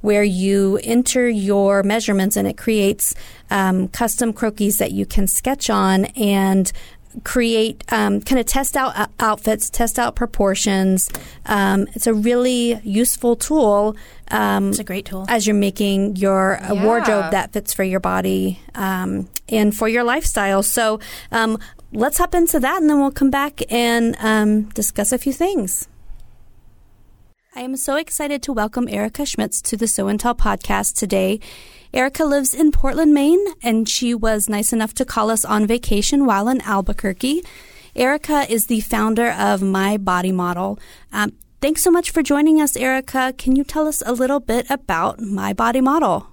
[0.00, 3.14] where you enter your measurements and it creates
[3.50, 6.72] um, custom croquis that you can sketch on and
[7.22, 11.08] create um, kind of test out uh, outfits, test out proportions.
[11.46, 13.96] Um, it's a really useful tool.
[14.30, 15.24] Um, It's a great tool.
[15.28, 16.84] as you're making your uh, Yeah.
[16.84, 20.62] wardrobe that fits for your body um, and for your lifestyle.
[20.62, 20.98] So
[21.30, 21.58] um,
[21.92, 25.86] let's hop into that, and then we'll come back and um, discuss a few things.
[27.56, 31.38] I am so excited to welcome Erica Schmitz to the Sew and Tell podcast today.
[31.92, 36.26] Erica lives in Portland, Maine, and she was nice enough to call us on vacation
[36.26, 37.44] while in Albuquerque.
[37.94, 40.80] Erica is the founder of My Body Model.
[41.12, 43.32] Um, thanks so much for joining us, Erica.
[43.38, 46.26] Can you tell us a little bit about My Body Model?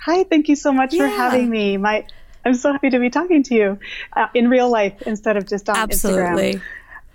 [0.00, 1.76] Hi, thank you so much for having me.
[1.76, 2.04] My,
[2.44, 3.78] I'm so happy to be talking to you
[4.16, 6.54] uh, in real life instead of just on Absolutely.
[6.54, 6.62] Instagram.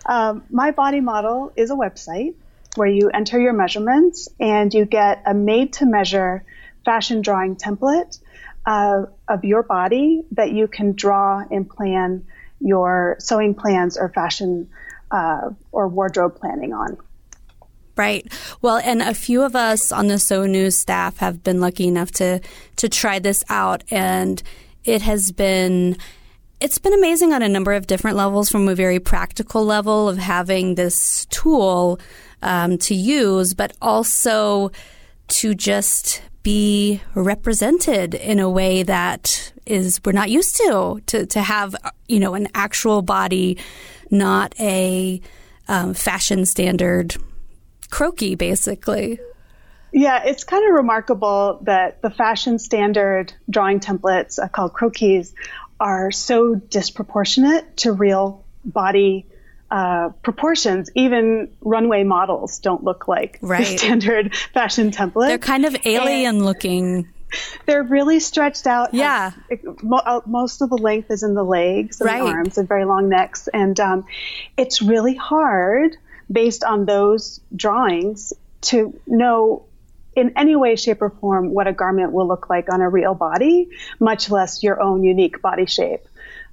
[0.06, 2.36] Um, My Body Model is a website
[2.76, 6.44] where you enter your measurements and you get a made to measure
[6.86, 8.20] fashion drawing template
[8.66, 12.26] uh, of your body that you can draw and plan
[12.60, 14.70] your sewing plans or fashion
[15.10, 16.98] uh, or wardrobe planning on.
[17.98, 18.32] Right.
[18.62, 22.12] Well, and a few of us on the Sew News staff have been lucky enough
[22.12, 22.40] to
[22.78, 24.42] to try this out, and
[24.86, 25.98] it has been
[26.62, 28.50] it's been amazing on a number of different levels.
[28.50, 32.00] From a very practical level of having this tool
[32.42, 34.72] um, to use, but also
[35.28, 41.42] to just be represented in a way that is we're not used to to to
[41.42, 41.76] have
[42.08, 43.58] you know an actual body,
[44.10, 45.22] not a
[45.68, 47.16] um, fashion standard
[47.90, 49.20] croquis, basically.
[49.94, 55.34] Yeah, it's kind of remarkable that the fashion standard drawing templates uh, called croquis
[55.80, 59.26] are so disproportionate to real body
[59.72, 60.92] uh, proportions.
[60.96, 63.66] Even runway models don't look like Right.
[63.66, 65.28] the standard fashion template.
[65.30, 67.08] They're kind of alien looking.
[67.66, 68.94] They're really stretched out.
[68.94, 69.32] Yeah.
[69.50, 72.22] It- mo- uh, most of the length is in the legs and Right.
[72.22, 73.48] the arms and very long necks.
[73.54, 74.06] And um,
[74.58, 75.96] it's really hard
[76.30, 79.64] based on those drawings to know
[80.14, 83.14] in any way, shape, or form what a garment will look like on a real
[83.16, 83.70] body,
[84.02, 86.02] much less your own unique body shape.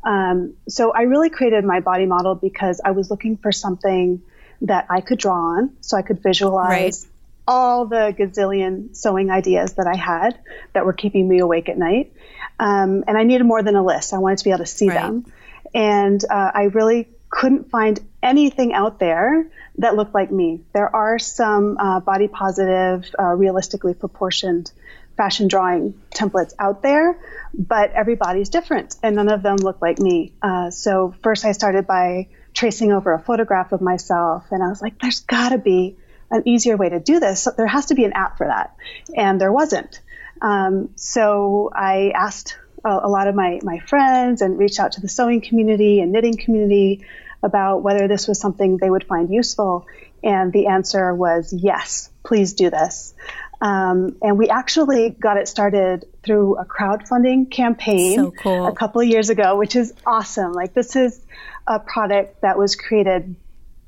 [0.04, 4.22] Um, so I really created my body model because I was looking for something
[4.62, 7.12] that I could draw on so I could visualize Right.
[7.46, 10.38] all the gazillion sewing ideas that I had
[10.72, 12.12] that were keeping me awake at night.
[12.58, 14.12] Um, and I needed more than a list.
[14.14, 14.94] I wanted to be able to see Right.
[15.00, 15.26] them.
[15.74, 19.46] And uh, I really couldn't find anything out there
[19.78, 20.60] that looked like me.
[20.72, 24.72] There are some uh, body positive, uh, realistically proportioned
[25.18, 27.18] fashion drawing templates out there,
[27.52, 30.32] but everybody's different and none of them look like me.
[30.40, 34.80] Uh, so first I started by tracing over a photograph of myself and I was
[34.80, 35.96] like, there's gotta be
[36.30, 37.42] an easier way to do this.
[37.42, 38.76] So there has to be an app for that.
[39.14, 40.00] And there wasn't.
[40.40, 45.00] Um, so I asked a, a lot of my, my friends and reached out to
[45.00, 47.04] the sewing community and knitting community
[47.42, 49.86] about whether this was something they would find useful.
[50.22, 53.14] And the answer was yes, please do this.
[53.60, 58.66] Um, and we actually got it started through a crowdfunding campaign So cool.
[58.66, 60.52] a couple of years ago, which is awesome.
[60.52, 61.20] Like this is
[61.66, 63.34] a product that was created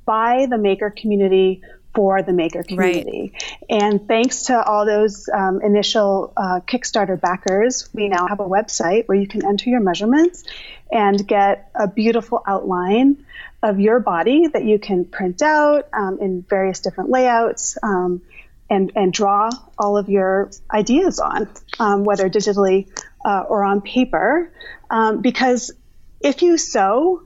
[0.05, 1.62] by the maker community
[1.95, 3.33] for the maker community.
[3.68, 9.09] And thanks to all those um, initial uh, Kickstarter backers, we now have a website
[9.09, 10.45] where you can enter your measurements
[10.91, 13.25] and get a beautiful outline
[13.62, 17.77] of your body that you can print out um, in various different layouts.
[17.83, 18.23] Um,
[18.71, 21.49] and, and draw all of your ideas on,
[21.81, 22.89] um, whether digitally
[23.25, 24.53] uh, or on paper.
[24.89, 25.73] Um, because
[26.21, 27.23] if you sew,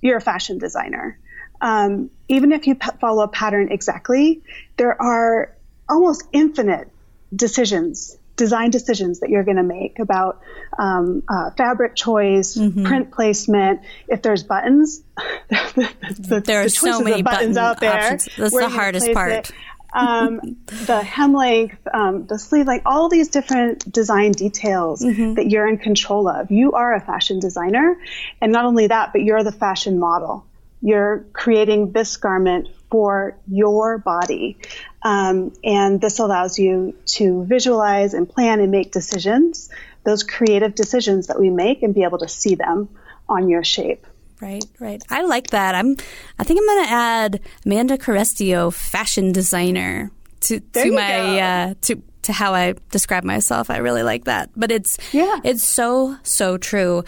[0.00, 1.18] you're a fashion designer.
[1.60, 4.42] Um, even if you p- follow a pattern exactly,
[4.76, 5.56] there are
[5.88, 6.88] almost infinite
[7.34, 10.40] decisions, design decisions that you're going to make about
[10.78, 13.80] um, uh, fabric choice, print placement.
[14.06, 15.02] If there's buttons,
[15.48, 18.12] the, the, There are the so many buttons button out there.
[18.12, 18.28] options.
[18.36, 19.32] That's the hardest part.
[19.32, 19.52] it
[19.92, 25.34] um, the hem length, um, the sleeve, like all these different design details Mm-hmm.
[25.34, 26.50] that you're in control of.
[26.50, 27.98] You are a fashion designer.
[28.40, 30.44] And not only that, but you're the fashion model.
[30.82, 34.58] You're creating this garment for your body.
[35.02, 39.70] Um, and this allows you to visualize and plan and make decisions,
[40.04, 42.88] those creative decisions that we make, and be able to see them
[43.28, 44.06] on your shape.
[44.40, 45.02] Right, right.
[45.10, 45.74] I like that.
[45.74, 45.96] I'm.
[46.38, 50.10] I think I'm going to add Amanda Carestio, fashion designer,
[50.40, 53.70] to to my uh, to to how I describe myself.
[53.70, 54.50] I really like that.
[54.54, 55.40] But it's Yeah.
[55.44, 57.04] it's so so true.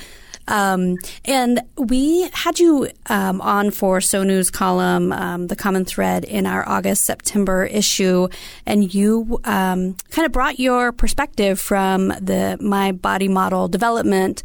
[0.49, 6.25] Um, and we had you um, on for Sew News column, um, the common thread
[6.25, 8.27] in our August September issue,
[8.67, 14.43] and you um, kind of brought your perspective from the my body model development.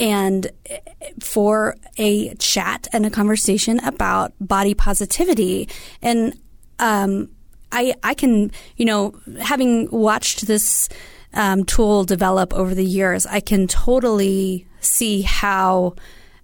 [0.00, 0.50] And
[1.20, 5.68] for a chat and a conversation about body positivity.
[6.02, 6.34] And
[6.78, 7.28] um,
[7.70, 10.88] I, I can, you know, having watched this
[11.34, 15.94] um, tool develop over the years, I can totally see how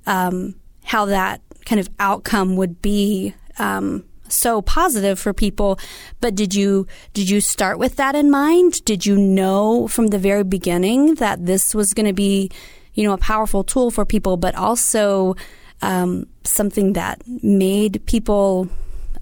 [0.06, 0.54] um,
[0.84, 3.34] how that kind of outcome would be.
[3.58, 5.78] Um, so positive for people
[6.20, 10.18] but did you did you start with that in mind did you know from the
[10.18, 12.50] very beginning that this was going to be
[12.96, 15.36] you know a powerful tool for people but also
[15.82, 18.68] um, something that made people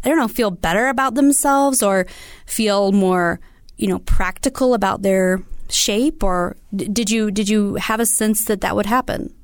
[0.02, 2.06] i don't know feel better about themselves or
[2.46, 3.40] feel more
[3.76, 8.62] you know practical about their shape or did you did you have a sense that
[8.62, 9.34] that would happen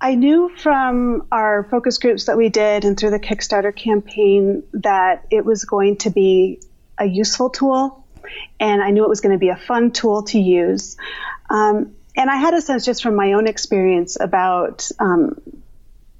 [0.00, 5.26] I knew from our focus groups that we did and through the Kickstarter campaign that
[5.30, 6.60] it was going to be
[6.96, 8.04] a useful tool,
[8.60, 10.96] and I knew it was going to be a fun tool to use.
[11.50, 15.40] Um, and I had a sense just from my own experience about um,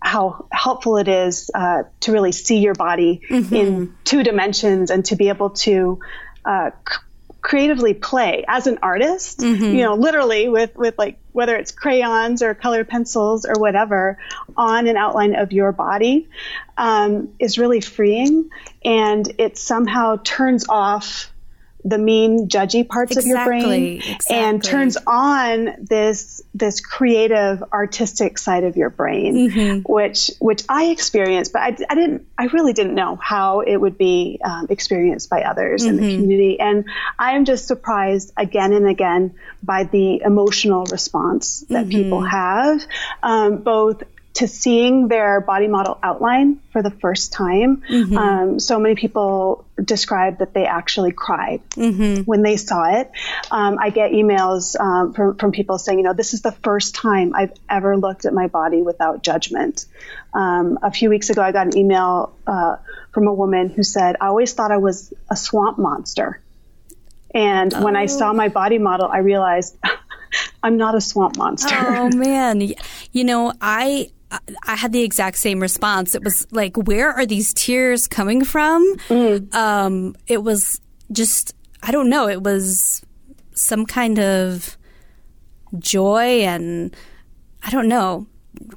[0.00, 3.20] how helpful it is uh, to really see your body
[3.52, 5.98] in two dimensions and to be able to
[6.44, 6.98] uh, c-
[7.40, 9.42] creatively play as an artist
[9.76, 14.18] you know literally with with like whether it's crayons or colored pencils or whatever
[14.56, 16.28] on an outline of your body
[16.76, 18.50] um, is really freeing.
[18.84, 21.32] And it somehow turns off
[21.88, 28.36] the mean judgy parts of your brain Exactly, and turns on this this creative artistic
[28.38, 29.92] side of your brain Mm-hmm.
[29.92, 33.96] which which i experienced but I, I didn't i really didn't know how it would
[33.96, 36.04] be um, experienced by others in Mm-hmm.
[36.06, 36.84] the community and
[37.18, 41.90] i am just surprised again and again by the emotional response that Mm-hmm.
[41.90, 42.80] people have
[43.22, 44.02] um, both
[44.38, 47.82] to seeing their body model outline for the first time.
[47.90, 48.16] Mm-hmm.
[48.16, 52.22] Um, so many people describe that they actually cried Mm-hmm.
[52.22, 53.10] when they saw it.
[53.50, 56.94] Um, I get emails um, from, from people saying, you know, this is the first
[56.94, 59.86] time I've ever looked at my body without judgment.
[60.32, 62.76] Um, a few weeks ago, I got an email uh,
[63.12, 66.40] from a woman who said, I always thought I was a swamp monster.
[67.34, 69.76] And when I saw my body model, I realized
[70.62, 71.74] I'm not a swamp monster.
[71.76, 72.60] Oh man,
[73.12, 74.10] you know, I
[74.62, 76.14] I had the exact same response.
[76.14, 78.84] It was like, where are these tears coming from?
[79.52, 80.80] Um, it was
[81.12, 82.28] just, I don't know.
[82.28, 83.02] It was
[83.54, 84.76] some kind of
[85.78, 86.94] joy and
[87.62, 88.26] I don't know,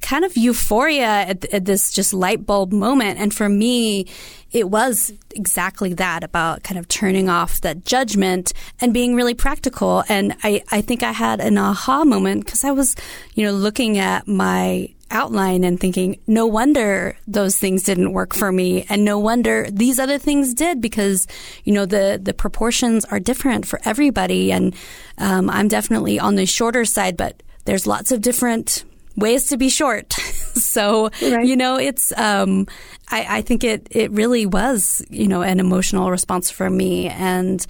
[0.02, 3.20] kind of euphoria at, at this just light bulb moment.
[3.20, 4.08] And for me,
[4.52, 10.04] it was exactly that about kind of turning off that judgment and being really practical.
[10.10, 12.96] And I, I think I had an aha moment because I was,
[13.34, 18.52] you know, looking at my outline and thinking, no wonder those things didn't work for
[18.52, 18.86] me.
[18.90, 21.28] And no wonder these other things did because,
[21.64, 24.52] you know, the, the proportions are different for everybody.
[24.52, 24.76] And
[25.18, 28.84] um, I'm definitely on the shorter side, but there's lots of different
[29.16, 30.14] ways to be short.
[30.14, 31.46] so right.
[31.46, 32.68] you know, it's um,
[33.10, 37.66] I, I, think it it really was you know an emotional response for me, and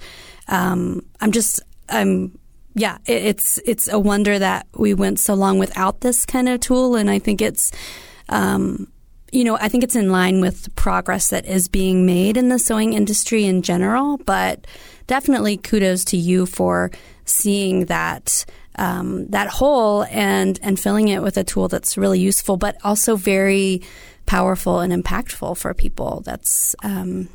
[0.48, 2.38] um, I'm just I'm
[2.74, 6.60] yeah, it, it's it's a wonder that we went so long without this kind of
[6.60, 7.72] tool, and I think it's.
[8.28, 8.88] Um,
[9.32, 12.58] you know, I think it's in line with progress that is being made in the
[12.58, 14.66] sewing industry in general, but
[15.06, 16.90] definitely kudos to you for
[17.24, 18.44] seeing that
[18.76, 23.16] um, that hole and and filling it with a tool that's really useful, but also
[23.16, 23.82] very
[24.26, 26.22] powerful and impactful for people.
[26.24, 27.28] That's um,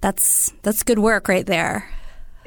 [0.00, 1.90] that's that's good work right there.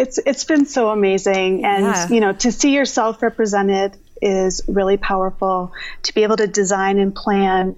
[0.01, 2.09] It's it's been so amazing, and yeah.
[2.09, 5.71] you know to see yourself represented is really powerful.
[6.03, 7.75] To be able to design and plan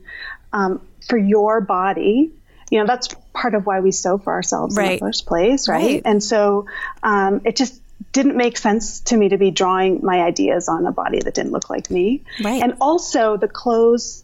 [0.51, 2.31] um, for your body
[2.71, 4.85] you know that's part of why we sew for ourselves right.
[4.85, 6.01] in the first place right, right.
[6.05, 6.65] and so
[7.03, 10.91] um, it just didn't make sense to me to be drawing my ideas on a
[10.91, 12.23] body that didn't look like me.
[12.43, 12.61] Right.
[12.61, 14.22] And also the clothes.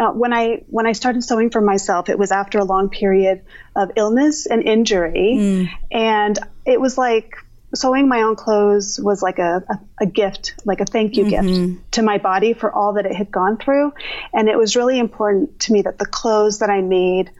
[0.00, 3.42] Uh, when I when I started sewing for myself, it was after a long period
[3.76, 5.68] of illness and injury, mm.
[5.90, 7.34] and it was like
[7.74, 11.74] sewing my own clothes was like a, a, a gift, like a thank you mm-hmm.
[11.74, 13.92] gift to my body for all that it had gone through.
[14.32, 17.30] And it was really important to me that the clothes that I made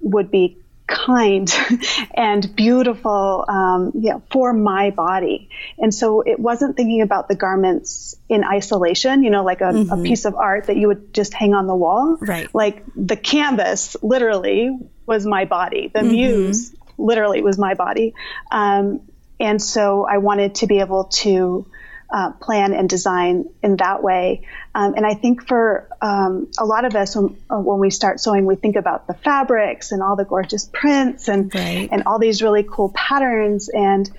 [0.00, 0.58] would be
[0.90, 1.50] kind
[2.14, 5.48] and beautiful um, you know, for my body.
[5.78, 10.00] And so it wasn't thinking about the garments in isolation, you know, like a, mm-hmm.
[10.00, 12.18] a, piece of art that you would just hang on the wall.
[12.20, 12.52] Right.
[12.54, 14.76] Like the canvas literally
[15.06, 15.90] was my body.
[15.92, 16.10] The mm-hmm.
[16.10, 18.14] muse literally was my body.
[18.50, 19.02] Um,
[19.38, 21.66] and so I wanted to be able to
[22.12, 24.46] uh, plan and design in that way.
[24.74, 28.20] Um, and I think for um, a lot of us, when, uh, when, we start
[28.20, 31.88] sewing, we think about the fabrics and all the gorgeous prints and right.
[31.90, 33.68] and all these really cool patterns.
[33.68, 34.10] And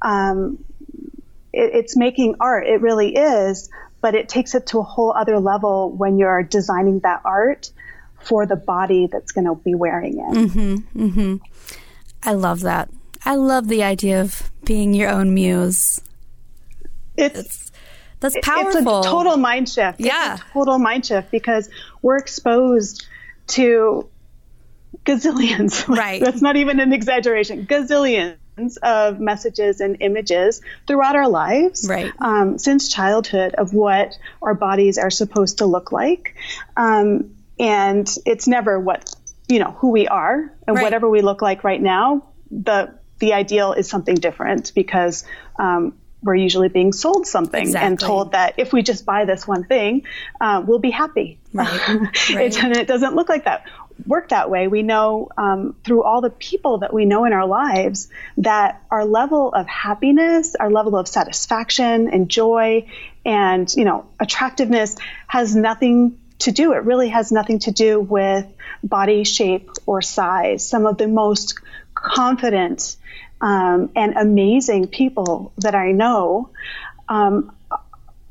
[0.00, 0.64] um,
[1.52, 2.66] it, it's making art.
[2.66, 3.70] It really is.
[4.00, 7.70] But it takes it to a whole other level when you're designing that art
[8.20, 10.36] for the body that's going to be wearing it.
[10.36, 11.36] Mm-hmm, mm-hmm.
[12.22, 12.88] I love that.
[13.24, 16.00] I love the idea of being your own muse.
[17.16, 17.72] It's,
[18.20, 18.98] that's powerful.
[18.98, 20.00] It's a total mind shift.
[20.00, 20.38] Yeah.
[20.52, 21.68] total mind shift because
[22.00, 23.06] we're exposed
[23.48, 24.08] to
[25.04, 25.88] gazillions.
[25.92, 26.22] Right.
[26.22, 27.66] that's not even an exaggeration.
[27.66, 28.36] Gazillions
[28.82, 31.86] of messages and images throughout our lives.
[31.88, 32.12] Right.
[32.18, 36.36] Um, since childhood of what our bodies are supposed to look like.
[36.76, 39.12] Um, and it's never what,
[39.48, 40.82] you know, who we are and right.
[40.82, 42.28] whatever we look like right now.
[42.50, 45.24] The, the ideal is something different because
[45.58, 47.86] um, we're usually being sold something exactly.
[47.86, 50.06] and told that if we just buy this one thing,
[50.40, 51.38] uh, we'll be happy.
[51.52, 51.88] Right.
[52.34, 52.64] right.
[52.64, 53.66] it, it, doesn't look like that.
[54.06, 54.68] Work that way.
[54.68, 58.08] We know um, through all the people that we know in our lives
[58.38, 62.88] that our level of happiness, our level of satisfaction and joy,
[63.24, 64.96] and you know attractiveness
[65.26, 66.72] has nothing to do.
[66.72, 68.46] It really has nothing to do with
[68.82, 70.66] body shape or size.
[70.66, 71.54] Some of the most
[71.94, 72.96] confident
[73.42, 76.50] um, and amazing people that I know
[77.08, 77.54] um,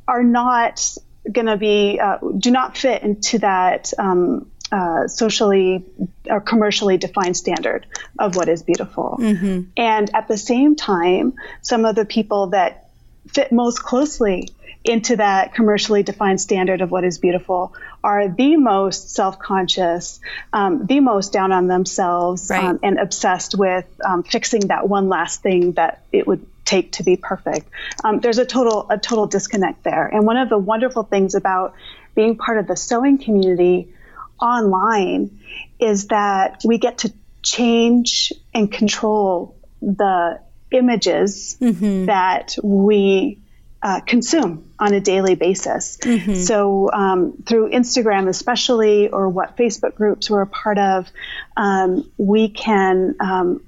[0.07, 0.97] are not
[1.29, 5.83] going to be, uh, do not fit into that um, uh, socially
[6.27, 7.85] or commercially defined standard
[8.17, 9.17] of what is beautiful.
[9.19, 9.63] Mm-hmm.
[9.75, 12.89] And at the same time, some of the people that
[13.27, 14.49] fit most closely
[14.83, 17.73] into that commercially defined standard of what is beautiful
[18.03, 20.19] are the most self-conscious,
[20.53, 22.63] um, the most down on themselves, right.
[22.63, 27.03] um, and obsessed with um, fixing that one last thing that it would take to
[27.03, 27.67] be perfect.
[28.03, 30.07] Um, there's a total a total disconnect there.
[30.07, 31.73] And one of the wonderful things about
[32.15, 33.93] being part of the sewing community
[34.39, 35.39] online
[35.79, 40.39] is that we get to change and control the
[40.71, 42.05] images mm-hmm.
[42.05, 43.40] that we
[43.83, 45.97] uh, consume on a daily basis.
[45.97, 46.35] Mm-hmm.
[46.35, 51.09] So, um, through Instagram, especially, or what Facebook groups we're a part of,
[51.57, 53.63] um, we can um,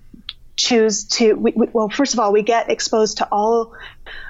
[0.56, 1.34] choose to.
[1.34, 3.74] We, we, well, first of all, we get exposed to all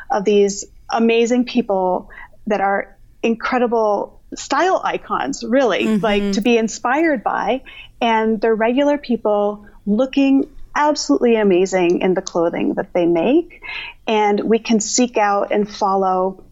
[0.09, 2.09] of these amazing people
[2.47, 6.03] that are incredible style icons, really, mm-hmm.
[6.03, 7.61] like to be inspired by.
[8.01, 13.61] And they're regular people looking absolutely amazing in the clothing that they make.
[14.07, 16.43] And we can seek out and follow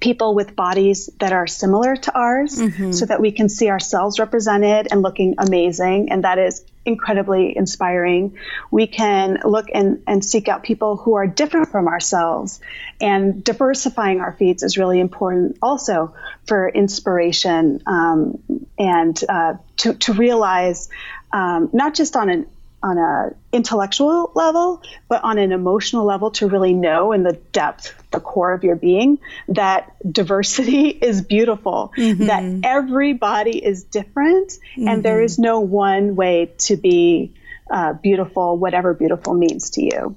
[0.00, 2.92] people with bodies that are similar to ours mm-hmm.
[2.92, 6.10] so that we can see ourselves represented and looking amazing.
[6.10, 8.36] And that is incredibly inspiring.
[8.70, 12.60] We can look and, and seek out people who are different from ourselves.
[13.00, 16.14] And diversifying our feeds is really important also
[16.46, 18.42] for inspiration um,
[18.78, 20.88] and uh, to, to realize
[21.32, 22.46] um, not just on an
[22.84, 27.94] on a intellectual level, but on an emotional level to really know in the depth,
[28.10, 29.18] the core of your being,
[29.48, 32.26] that diversity is beautiful, mm-hmm.
[32.26, 34.86] that everybody is different, mm-hmm.
[34.86, 37.32] and there is no one way to be
[37.70, 40.14] uh, beautiful, whatever beautiful means to you.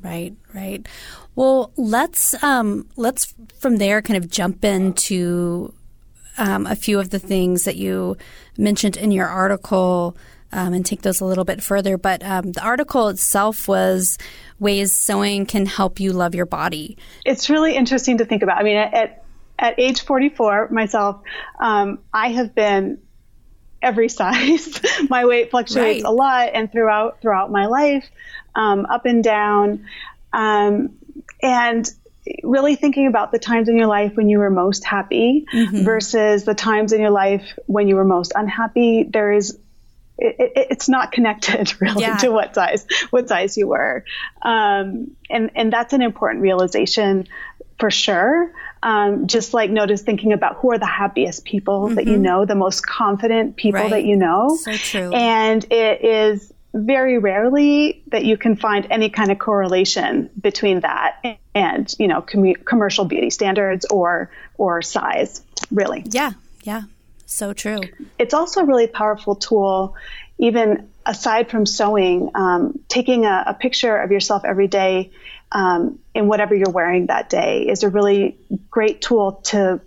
[0.00, 0.86] Right, right.
[1.34, 5.74] Well, let's um, let's from there kind of jump into
[6.38, 8.16] um, a few of the things that you
[8.56, 10.16] mentioned in your article
[10.52, 11.96] um, and take those a little bit further.
[11.98, 14.18] But um, the article itself was
[14.58, 16.96] ways sewing can help you love your body.
[17.24, 18.58] It's really interesting to think about.
[18.58, 19.24] I mean, at
[19.58, 21.22] at age 44, myself,
[21.60, 22.98] um, I have been
[23.80, 24.80] every size.
[25.08, 26.10] my weight fluctuates right.
[26.10, 28.08] a lot, and throughout throughout my life,
[28.54, 29.86] um, up and down,
[30.32, 30.96] um,
[31.42, 31.90] and
[32.44, 35.82] really thinking about the times in your life when you were most happy mm-hmm.
[35.82, 39.02] versus the times in your life when you were most unhappy.
[39.02, 39.58] There is
[40.22, 42.16] it, it, it's not connected really yeah.
[42.18, 44.04] to what size what size you were,
[44.42, 47.28] um, and and that's an important realization
[47.78, 48.52] for sure.
[48.84, 51.94] Um, just like notice thinking about who are the happiest people mm-hmm.
[51.94, 52.22] that you mm-hmm.
[52.22, 53.90] know, the most confident people right.
[53.90, 54.56] that you know.
[54.56, 55.12] So true.
[55.12, 61.22] And it is very rarely that you can find any kind of correlation between that
[61.54, 66.82] and you know com- commercial beauty standards or or size really yeah yeah
[67.26, 67.80] so true
[68.18, 69.94] it's also a really powerful tool
[70.38, 75.10] even aside from sewing um, taking a, a, picture of yourself every day
[75.50, 78.38] um, in whatever you're wearing that day is a really
[78.70, 79.80] great tool to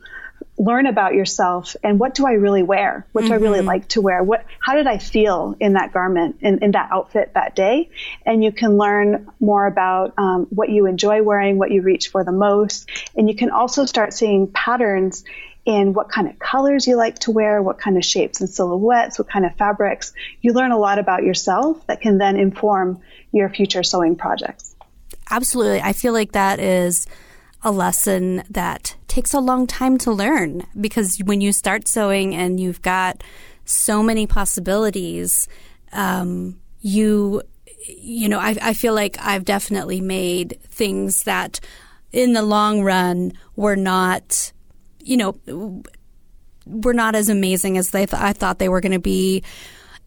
[0.58, 3.06] learn about yourself and what do I really wear?
[3.12, 3.34] What do mm-hmm.
[3.34, 3.68] I really mm-hmm.
[3.68, 4.24] like to wear?
[4.24, 7.90] What, how did I feel in that garment, in, in that outfit that day?
[8.26, 12.24] And you can learn more about um, what you enjoy wearing, what you reach for
[12.24, 12.90] the most.
[13.16, 15.26] And you can also start seeing patterns
[15.66, 19.18] in what kind of colors you like to wear, what kind of shapes and silhouettes,
[19.18, 20.14] what kind of fabrics.
[20.42, 23.02] You learn a lot about yourself that can then inform
[23.32, 24.76] your future sewing projects.
[25.30, 25.82] Absolutely.
[25.82, 27.08] I feel like that is
[27.64, 32.60] a lesson that takes a long time to learn because when you start sewing and
[32.60, 33.24] you've got
[33.66, 35.48] so many possibilities,
[35.92, 37.42] um, you
[37.88, 41.60] you know, I, I feel like I've definitely made things that
[42.12, 44.52] in the long run were not,
[45.06, 45.84] you know,
[46.66, 49.44] were not as amazing as they th- I thought they were going to be.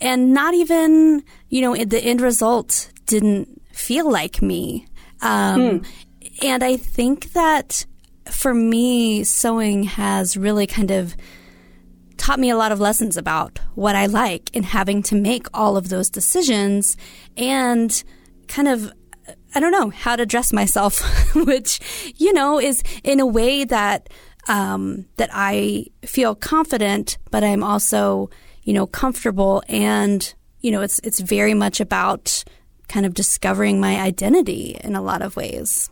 [0.01, 4.87] And not even, you know, the end result didn't feel like me.
[5.23, 5.85] Um, hmm.
[6.43, 7.87] And I think that
[8.31, 11.17] for me, sewing has really kind of
[12.17, 15.77] taught me a lot of lessons about what I like and having to make all
[15.77, 16.97] of those decisions
[17.37, 18.03] and
[18.49, 18.93] kind of
[19.55, 21.01] I don't know how to dress myself,
[21.35, 24.11] which you know is in a way that
[24.49, 28.31] um, that I feel confident, but I'm also
[28.65, 32.45] you know comfortable, and you know it's it's very much about
[32.89, 35.91] kind of discovering my identity in a lot of ways.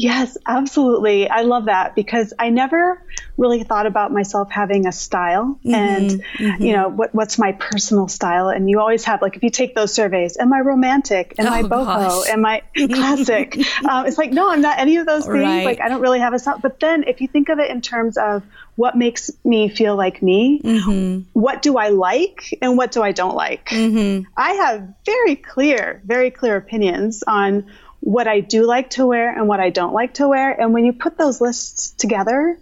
[0.00, 1.28] Yes, absolutely.
[1.28, 3.02] I love that because I never
[3.36, 6.62] really thought about myself having a style mm-hmm, and, mm-hmm.
[6.62, 8.48] you know, what, what's my personal style?
[8.48, 11.34] And you always have, like, if you take those surveys, am I romantic?
[11.38, 11.84] Am oh, I boho?
[11.84, 12.28] Gosh.
[12.30, 13.58] Am I classic?
[13.84, 15.36] um, it's like, no, I'm not any of those things.
[15.36, 15.66] Right.
[15.66, 16.58] Like, I don't really have a style.
[16.62, 18.42] But then if you think of it in terms of
[18.76, 21.28] what makes me feel like me, mm-hmm.
[21.38, 23.68] what do I like and what do I don't like?
[23.68, 24.30] Mm-hmm.
[24.34, 27.66] I have very clear, very clear opinions on
[28.00, 30.58] what I do like to wear and what I don't like to wear.
[30.58, 32.58] And when you put those lists together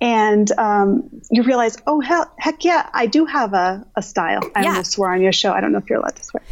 [0.00, 4.42] and um, you realize, oh, hell, heck yeah, I do have a, a style.
[4.54, 4.70] I yeah.
[4.70, 5.52] almost swore on your show.
[5.52, 6.42] I don't know if you're allowed to swear.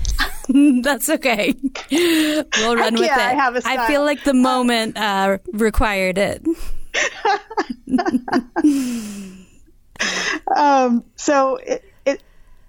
[0.82, 1.54] That's okay.
[1.90, 3.32] We'll run heck with yeah, it.
[3.32, 3.80] I, have a style.
[3.80, 6.44] I feel like the moment uh, required it.
[10.56, 11.93] um, so it, it,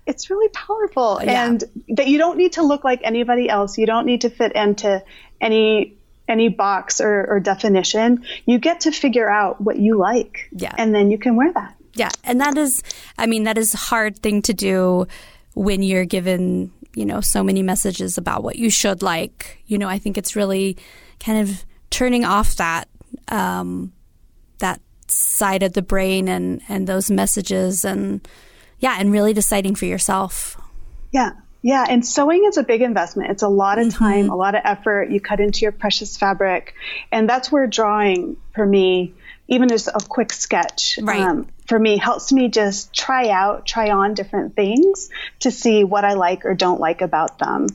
[0.06, 1.48] it's really powerful yeah.
[1.48, 3.78] and that you don't need to look like anybody else.
[3.78, 5.04] You don't need to fit into
[5.42, 5.96] any
[6.28, 8.26] any box or, or definition.
[8.46, 10.50] You get to figure out what you like.
[10.52, 10.74] Yeah.
[10.76, 11.76] And then you can wear that.
[11.94, 12.10] Yeah.
[12.24, 12.84] And that is
[13.18, 15.08] I mean, that is a hard thing to do
[15.54, 19.62] when you're given, you know, so many messages about what you should like.
[19.68, 20.78] You know, I think it's really
[21.20, 22.90] kind of turning off that
[23.30, 23.94] um,
[24.60, 28.28] that side of the brain and and those messages and
[28.86, 30.62] yeah, and really deciding for yourself.
[31.12, 31.32] Yeah.
[31.64, 33.32] Yeah, and sewing is a big investment.
[33.32, 34.32] It's a lot of time, mm-hmm.
[34.32, 35.10] a lot of effort.
[35.10, 36.76] You cut into your precious fabric.
[37.12, 39.16] And that's where drawing, for me,
[39.48, 41.22] even just a quick sketch, right.
[41.22, 45.10] um, for me, helps me just try out, try on different things
[45.40, 47.66] to see what I like or don't like about them.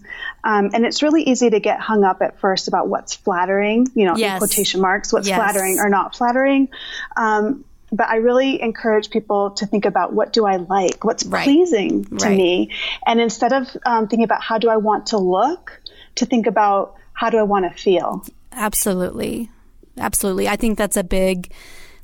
[0.45, 4.05] Um, and it's really easy to get hung up at first about what's flattering, you
[4.05, 4.39] know, yes.
[4.39, 5.37] quotation marks, what's yes.
[5.37, 6.69] flattering or not flattering.
[7.17, 11.45] Um, but I really encourage people to think about what do I like, what's Right.
[11.45, 12.37] pleasing to Right.
[12.37, 12.71] me,
[13.07, 15.81] and instead of um, thinking about how do I want to look,
[16.17, 18.25] to think about how do I want to feel.
[18.53, 19.51] Absolutely.
[19.99, 20.49] Absolutely.
[20.49, 21.53] I think that's a big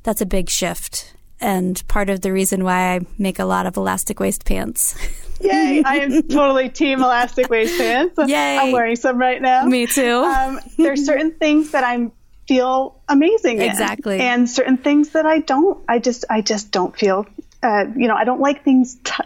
[0.03, 3.77] that's a big shift and part of the reason why I make a lot of
[3.77, 4.95] elastic waist pants.
[5.41, 5.83] Yay!
[5.85, 8.15] I am totally team elastic waist pants.
[8.27, 8.57] Yay.
[8.57, 9.65] I'm wearing some right now.
[9.65, 10.23] Me too.
[10.23, 12.09] Um, there's certain things that I
[12.47, 14.19] feel amazing in, Exactly.
[14.19, 15.83] and certain things that I don't.
[15.87, 17.25] I just I just don't feel.
[17.61, 19.23] Uh, you know, I don't like things t-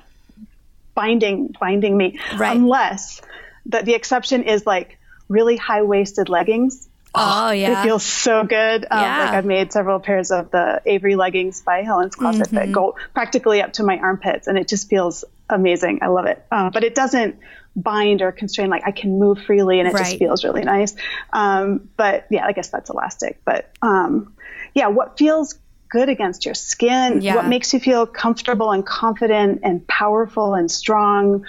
[0.96, 2.56] binding binding me Right.
[2.56, 3.22] unless
[3.66, 4.98] the the exception is like
[5.30, 6.88] really high waisted leggings.
[7.16, 7.82] oh yeah.
[7.82, 8.86] It feels so good.
[8.90, 9.20] Um, Yeah.
[9.26, 12.56] Like I've made several pairs of the Avery leggings by Helen's Closet Mm-hmm.
[12.56, 16.00] that go practically up to my armpits, and it just feels amazing.
[16.02, 16.44] I love it.
[16.52, 17.38] Um, but it doesn't
[17.76, 18.70] bind or constrain.
[18.70, 20.06] Like I can move freely, and it Right.
[20.06, 20.96] just feels really nice.
[21.32, 23.42] Um, but yeah, I guess that's elastic.
[23.46, 24.34] But um,
[24.74, 25.58] yeah, what feels
[25.90, 27.22] good against your skin?
[27.22, 27.36] Yeah.
[27.36, 31.46] What makes you feel comfortable and confident and powerful and strong,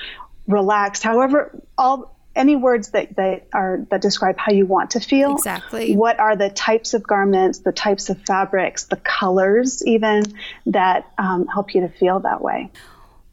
[0.47, 1.03] relaxed?
[1.03, 5.95] However, all any words that, that are that describe how you want to feel Exactly.
[5.95, 10.23] what are the types of garments the types of fabrics the colors even
[10.65, 12.71] that um, help you to feel that way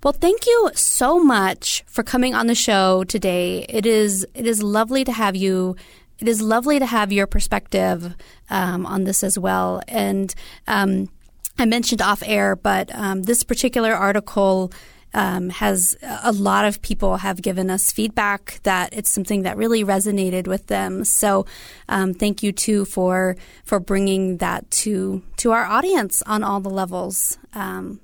[0.02, 3.66] Well, thank you so much for coming on the show today.
[3.68, 5.76] It is it is lovely to have you.
[6.20, 8.16] It is lovely to have your perspective
[8.50, 9.82] um, on this as well.
[9.90, 10.34] And
[10.68, 11.10] um,
[11.58, 14.72] I mentioned off air, but um, this particular article
[15.14, 19.84] um, has a lot of people have given us feedback that it's something that really
[19.84, 21.04] resonated with them.
[21.04, 21.46] So
[21.90, 23.36] um, thank you too for
[23.66, 27.38] for bringing that to to our audience on all the levels.
[27.54, 28.00] Um,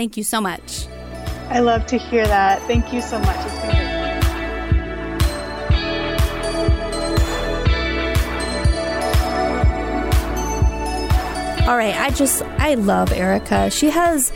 [0.00, 0.86] thank you so much.
[1.50, 3.90] i love to hear that thank you so much it's been great
[11.68, 13.70] All right, I just I love Erica.
[13.70, 14.32] She has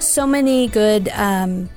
[0.00, 1.70] so many good um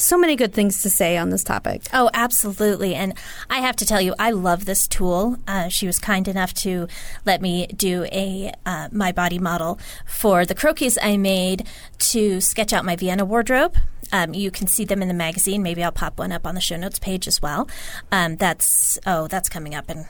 [0.00, 1.82] so many good things to say on this topic.
[1.92, 2.94] Oh, absolutely.
[2.94, 3.14] And
[3.48, 5.36] I have to tell you, I love this tool.
[5.46, 6.88] Uh, she was kind enough to
[7.26, 11.66] let me do a uh, my body model for the croquis I made
[11.98, 13.76] to sketch out my Vienna wardrobe.
[14.12, 15.62] Um, you can see them in the magazine.
[15.62, 17.68] Maybe I'll pop one up on the show notes page as well.
[18.10, 20.06] Um, that's oh, that's coming up in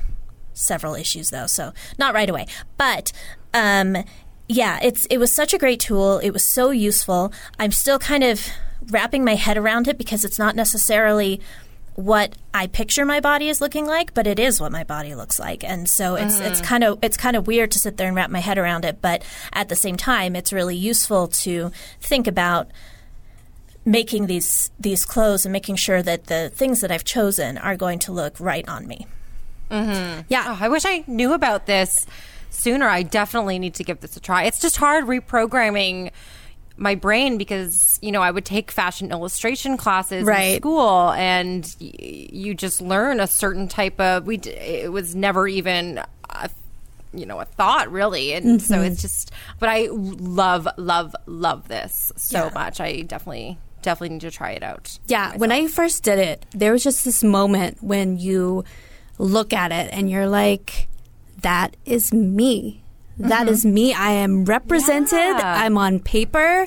[0.55, 2.47] several issues though, so not right away.
[2.78, 3.12] But
[3.53, 3.97] um,
[4.49, 6.18] yeah, it's it was such a great tool.
[6.18, 7.32] It was so useful.
[7.59, 8.47] I'm still kind of
[8.89, 11.41] wrapping my head around it because it's not necessarily
[11.95, 15.39] what I picture my body is looking like, but it is what my body looks
[15.39, 15.62] like.
[15.64, 16.64] And so it's it's mm.
[16.64, 19.03] kind of it's kind of weird to sit there and wrap my head around it,
[19.03, 19.22] but
[19.53, 21.70] at the same time it's really useful to
[22.01, 22.68] think about
[23.85, 27.99] making these these clothes and making sure that the things that I've chosen are going
[28.01, 29.07] to look right on me.
[29.70, 30.22] Mm-hmm.
[30.28, 30.45] Yeah.
[30.49, 32.07] Oh, I wish I knew about this
[32.51, 32.89] sooner.
[32.89, 34.45] I definitely need to give this a try.
[34.45, 36.11] It's just hard reprogramming
[36.81, 40.55] my brain because you know I would take fashion illustration classes Right.
[40.55, 41.93] in school, and y-
[42.33, 44.26] you just learn a certain type of.
[44.26, 46.01] We d- it was never even.
[46.31, 46.51] A,
[47.12, 48.33] you know, a thought really.
[48.35, 48.85] And so mm-hmm.
[48.85, 52.51] it's just, but I love, love, love this so Yeah.
[52.55, 52.81] much.
[52.81, 54.97] I definitely, definitely need to try it out.
[55.09, 58.62] Yeah, when I first did it, there was just this moment when you
[59.18, 60.87] look at it and you're like,
[61.41, 62.85] that is me.
[63.29, 63.93] That is me.
[63.95, 65.12] I am represented.
[65.39, 65.55] Yeah.
[65.64, 66.66] I'm on paper.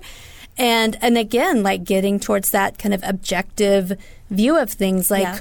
[0.57, 3.93] And and again, like getting towards that kind of objective
[4.29, 5.39] view of things like Yeah.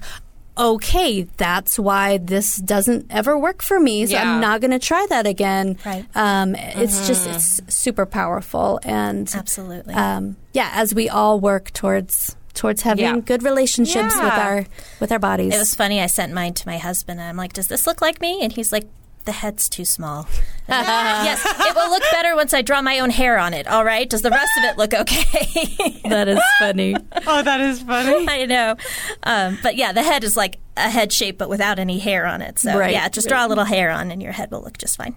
[0.59, 4.07] okay, that's why this doesn't ever work for me.
[4.07, 4.23] So Yeah.
[4.35, 5.79] I'm not going to try that again.
[5.85, 6.05] Right.
[6.15, 9.95] Um, it's just it's super powerful and Absolutely.
[9.95, 13.17] um, yeah, as we all work towards towards having Yeah.
[13.21, 14.67] good relationships with our
[15.01, 15.55] with our bodies.
[15.55, 16.01] It was funny.
[16.03, 18.53] I sent mine to my husband, and I'm like, "Does this look like me?" And
[18.53, 18.87] he's like,
[19.25, 20.27] "The head's too small."
[20.68, 23.66] Yes, it will look better once I draw my own hair on it.
[23.66, 24.09] All right.
[24.09, 26.01] Does the rest of it look okay?
[26.09, 26.95] that is funny.
[27.27, 28.27] Oh, that is funny.
[28.29, 28.77] I know,
[29.25, 32.41] um, but yeah, the head is like a head shape, but without any hair on
[32.43, 32.59] it.
[32.59, 34.97] So Right, yeah, just draw a little hair on, and your head will look just
[34.97, 35.14] fine.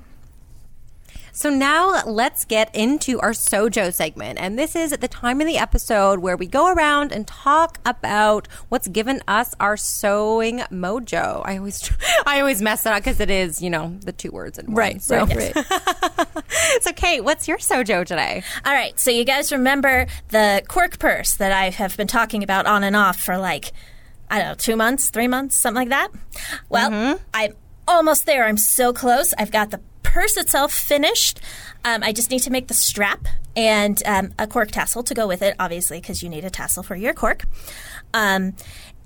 [1.35, 4.39] So now let's get into our Sojo segment.
[4.39, 7.77] And this is at the time in the episode where we go around and talk
[7.85, 11.41] about what's given us our sewing mojo.
[11.43, 11.91] I always
[12.25, 14.75] I always mess it up because it is, you know, the two words in one.
[14.75, 16.43] Right, So, right, right.
[16.81, 18.41] so Kate, what's your Sojo today?
[18.65, 22.65] All right, so you guys remember the cork purse that I have been talking about
[22.65, 23.73] on and off for like,
[24.31, 26.11] I don't know, two months, three months, something like that?
[26.69, 27.23] Well, mm-hmm.
[27.33, 27.55] I'm
[27.89, 28.45] almost there.
[28.45, 29.33] I'm so close.
[29.37, 29.81] I've got the
[30.15, 31.41] purse itself finished.
[31.83, 35.27] Um, I just need to make the strap and um, a cork tassel to go
[35.27, 37.43] with it, obviously, because you need a tassel for your cork.
[38.13, 38.53] Um,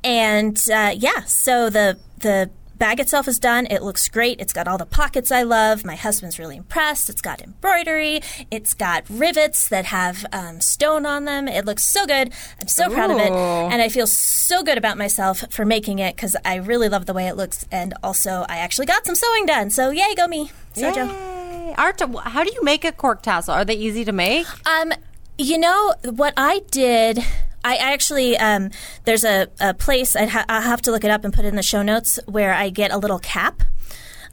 [0.03, 3.67] and uh, yeah, so the the bag itself is done.
[3.69, 4.39] It looks great.
[4.39, 5.85] It's got all the pockets I love.
[5.85, 7.09] My husband's really impressed.
[7.09, 8.21] It's got embroidery.
[8.49, 11.47] It's got rivets that have um, stone on them.
[11.47, 12.33] It looks so good.
[12.59, 13.31] I'm so proud of it.
[13.31, 17.13] And I feel so good about myself for making it because I really love the
[17.13, 17.65] way it looks.
[17.71, 19.69] And also, I actually got some sewing done.
[19.69, 20.51] So, yay, go me.
[20.75, 21.07] Sojo.
[21.07, 21.75] Yay.
[21.77, 23.53] Art, how do you make a cork tassel?
[23.53, 24.47] Are they easy to make?
[24.65, 24.93] Um,
[25.37, 27.19] you know what I did.
[27.63, 28.71] I actually um,
[29.05, 31.49] there's a, a place I'd ha- I'll have to look it up and put it
[31.49, 33.63] in the show notes where I get a little cap.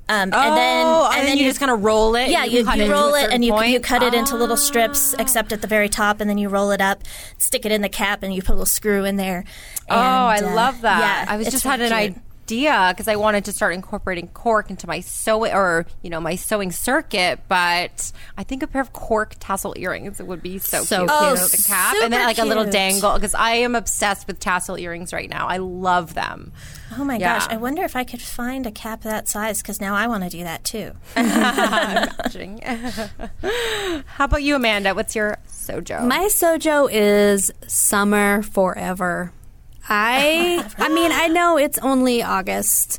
[0.09, 2.31] Um, oh, and then and then you, just kind of roll it.
[2.31, 3.71] yeah, and you, you a roll it and you, point?
[3.71, 6.71] you cut it into little strips, except at the very top, and then you roll
[6.71, 7.03] it up,
[7.39, 9.43] stick it in the cap, and you put a little screw in there.
[9.89, 11.01] Oh, I uh, love that.
[11.27, 12.23] Yeah, I was just had an cute.
[12.47, 16.37] Idea because I wanted to start incorporating cork into my sewing or you know my
[16.37, 20.99] sewing circuit, but I think a pair of cork tassel earrings would be so, So
[20.99, 21.09] cute.
[21.11, 21.21] cute.
[21.21, 24.39] Oh, the cap and then super like a little dangle because I am obsessed with
[24.39, 25.49] tassel earrings right now.
[25.49, 26.53] I love them.
[26.97, 27.41] Oh my Yeah.
[27.41, 27.49] gosh!
[27.51, 30.31] I wonder if I could find a cap that size because now I want to
[30.31, 30.93] do that too.
[34.07, 34.95] How about you, Amanda?
[34.95, 36.07] What's your sojo?
[36.07, 39.33] My sojo is summer forever.
[39.89, 42.99] I I mean, I know it's only August,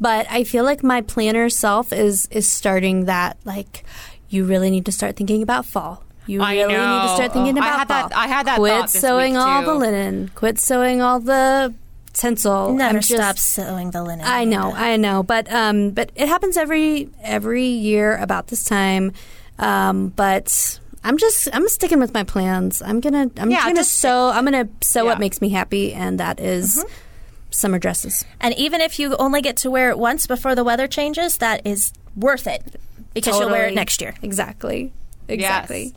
[0.00, 3.84] but I feel like my planner self is is starting that like
[4.28, 6.04] you really need to start thinking about fall.
[6.26, 8.08] You I really need to start thinking Oh, I about had fall.
[8.10, 9.66] that- I had that Quit thought this sewing week, all too.
[9.66, 10.30] the linen.
[10.34, 11.74] Quit sewing all the
[12.12, 12.74] tinsel.
[12.74, 14.26] Never I'm just- stop sewing the linen.
[14.26, 19.12] I know, I know, but um, but it happens every every year about this time.
[19.58, 22.82] Um, but I'm just I'm sticking with my plans.
[22.82, 24.30] I'm gonna I'm Yeah, gonna just- sew.
[24.30, 25.10] I'm gonna sew Yeah.
[25.10, 26.88] what makes me happy, and that is mm-hmm.
[27.50, 28.24] summer dresses.
[28.40, 31.66] And even if you only get to wear it once before the weather changes, that
[31.66, 32.80] is worth it
[33.14, 34.14] because you'll wear it next year.
[34.22, 34.92] Exactly,
[35.28, 35.94] exactly.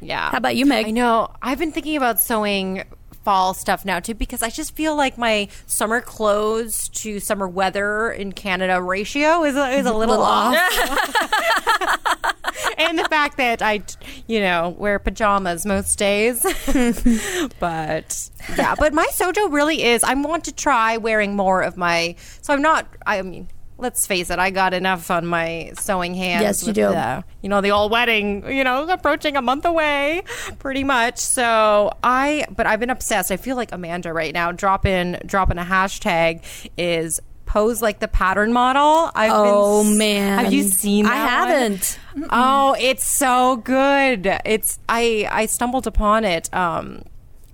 [0.00, 0.30] Yeah.
[0.30, 0.86] How about you, Meg?
[0.86, 1.30] I know.
[1.40, 2.82] I've been thinking about sewing
[3.24, 8.10] fall stuff now too because I just feel like my summer clothes to summer weather
[8.10, 10.54] in Canada ratio is is a little, off.
[12.78, 13.82] and the fact that I,
[14.26, 16.42] you know, wear pajamas most days.
[17.58, 20.02] but yeah, but my sojo really is.
[20.02, 22.16] I want to try wearing more of my.
[22.42, 22.86] So I'm not.
[23.06, 23.48] I mean.
[23.76, 26.42] Let's face it, I got enough on my sewing hands.
[26.42, 26.82] Yes, you with do.
[26.90, 30.22] the- you know, the old wedding, you know, approaching a month away,
[30.60, 31.18] pretty much.
[31.18, 33.32] So I, but I've been obsessed.
[33.32, 34.52] I feel like Amanda right now.
[34.52, 36.44] Drop in, drop in a hashtag
[36.78, 37.20] is
[37.54, 39.12] pose like the pattern model.
[39.14, 40.44] I've Oh, been, man.
[40.44, 41.06] have you seen?
[41.06, 41.48] I that one?
[41.48, 41.98] haven't.
[42.30, 44.26] Oh, it's so good.
[44.44, 46.52] It's I I stumbled upon it.
[46.52, 47.02] Um,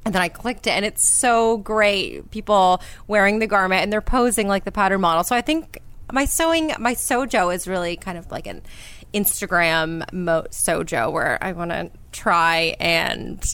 [0.06, 2.30] and then I clicked it, and it's so great.
[2.30, 5.22] People wearing the garment and they're posing like the pattern model.
[5.22, 5.78] So I think
[6.10, 8.62] my sewing, my sojo is really kind of like an
[9.12, 13.44] Instagram mo- sojo where I want to try and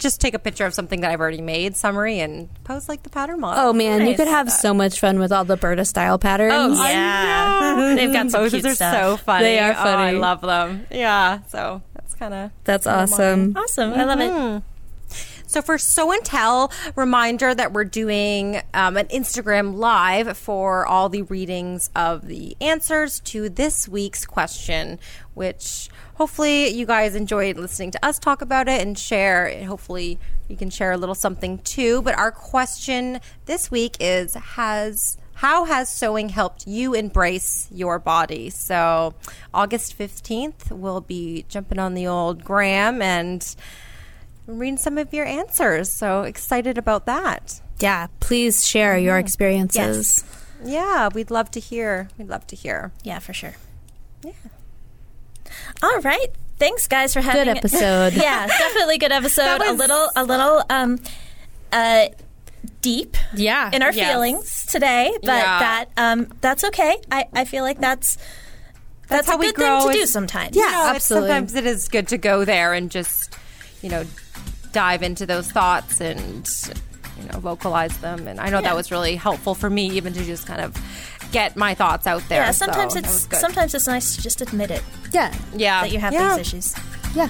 [0.00, 3.10] just take a picture of something that I've already made, summary, and pose like the
[3.10, 3.62] pattern model.
[3.68, 6.52] Oh man, you could have so much fun with all the Burda style patterns.
[6.78, 7.94] Oh, yeah.
[7.96, 8.94] They've got some Poses cute are stuff.
[8.94, 9.44] so funny.
[9.44, 10.16] They are funny.
[10.16, 10.86] Oh, I love them.
[10.90, 11.40] Yeah.
[11.48, 13.56] So that's kind of That's awesome.
[13.56, 13.92] Awesome.
[13.92, 14.56] I love Mm-hmm.
[14.58, 14.62] it.
[15.50, 21.08] So for Sew and Tell, reminder that we're doing um, an Instagram live for all
[21.08, 25.00] the readings of the answers to this week's question,
[25.34, 29.46] which hopefully you guys enjoyed listening to us talk about it and share.
[29.46, 32.00] And hopefully you can share a little something too.
[32.02, 38.50] But our question this week is has how has sewing helped you embrace your body?
[38.50, 39.14] So,
[39.52, 43.44] August 15th, we'll be jumping on the old gram and
[44.58, 45.90] reading some of your answers.
[45.92, 47.60] So excited about that.
[47.78, 50.24] Yeah, please share your experiences.
[50.64, 52.08] Yeah, we'd love to hear.
[52.18, 52.92] We'd love to hear.
[53.02, 53.54] Yeah, for sure.
[54.22, 54.32] Yeah.
[55.82, 56.28] All right.
[56.58, 58.12] Thanks, guys, for having Good episode.
[58.14, 59.62] yeah, definitely good episode.
[59.62, 60.98] a was- little, a little, um,
[61.72, 62.08] uh,
[62.82, 63.70] deep Yeah.
[63.72, 64.10] in our Yes.
[64.12, 65.58] feelings today, but Yeah.
[65.60, 66.98] that um, that's okay.
[67.10, 68.18] I, I feel like that's
[69.08, 70.54] that's, how a we grow thing to do sometimes.
[70.56, 70.66] Yeah.
[70.66, 71.28] You know, absolutely.
[71.30, 73.34] sometimes it is good to go there and just,
[73.82, 74.04] you know,
[74.72, 76.48] dive into those thoughts and,
[77.20, 78.26] you know, vocalize them.
[78.28, 80.76] And I know that was really helpful for me, even to just kind of
[81.32, 82.42] get my thoughts out there.
[82.42, 85.32] Yeah, sometimes that was it's sometimes it's nice to just admit it Yeah.
[85.54, 86.36] yeah that you have yeah.
[86.36, 86.74] these issues.
[87.14, 87.28] Yeah.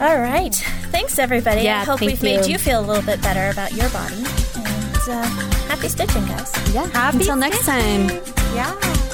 [0.00, 0.54] All right.
[0.90, 1.62] Thanks, everybody.
[1.62, 2.52] Yeah, I hope thank we've made you.
[2.52, 4.24] you feel a little bit better about your body.
[4.56, 5.24] And uh,
[5.68, 6.52] happy stitching, guys.
[6.74, 6.86] Yeah.
[6.88, 8.08] Happy Until next time.
[8.54, 9.08] Yeah.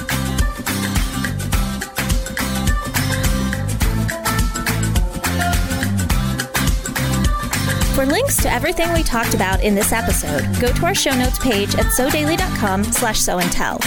[7.99, 11.37] For links to everything we talked about in this episode, go to our show notes
[11.37, 13.77] page at sewdaily.com slash sew and tell.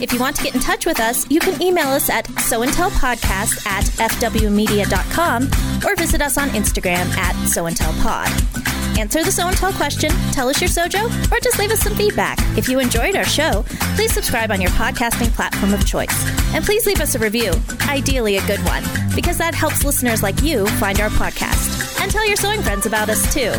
[0.00, 3.66] If you want to get in touch with us, you can email us at sewandtellpodcast
[3.66, 5.44] at fwmedia.com
[5.86, 8.98] or visit us on Instagram at sewandtellpod.
[8.98, 11.94] Answer the Sew and Tell question, tell us your sojo, or just leave us some
[11.94, 12.38] feedback.
[12.58, 16.10] If you enjoyed our show, please subscribe on your podcasting platform of choice.
[16.54, 17.52] And please leave us a review,
[17.88, 18.82] ideally a good one,
[19.14, 22.00] because that helps listeners like you find our podcast.
[22.00, 23.52] And tell your sewing friends about us too.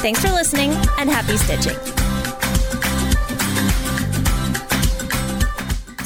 [0.00, 2.07] Thanks for listening and happy stitching.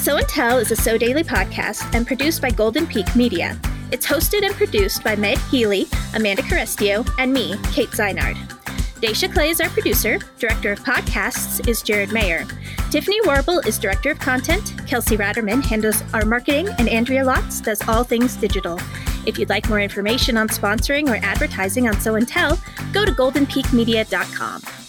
[0.03, 3.57] Sew and Tell is a Sew Daily podcast and produced by Golden Peak Media.
[3.93, 5.87] It's hosted and produced by Meg Healy,
[6.17, 8.35] Amanda Carestio, and me, Kate Zeinard.
[9.01, 10.19] Daisha Clay is our producer.
[10.41, 12.45] Director of podcasts is Jared Mayer.
[12.91, 14.75] Tiffany Warble is Director of Content.
[14.89, 18.81] Kelsey Ratterman handles our marketing, and Andrea Lotz does all things digital.
[19.25, 22.59] If you'd like more information on sponsoring or advertising on Sew and Tell,
[22.93, 24.82] go to goldenpeakmedia.com.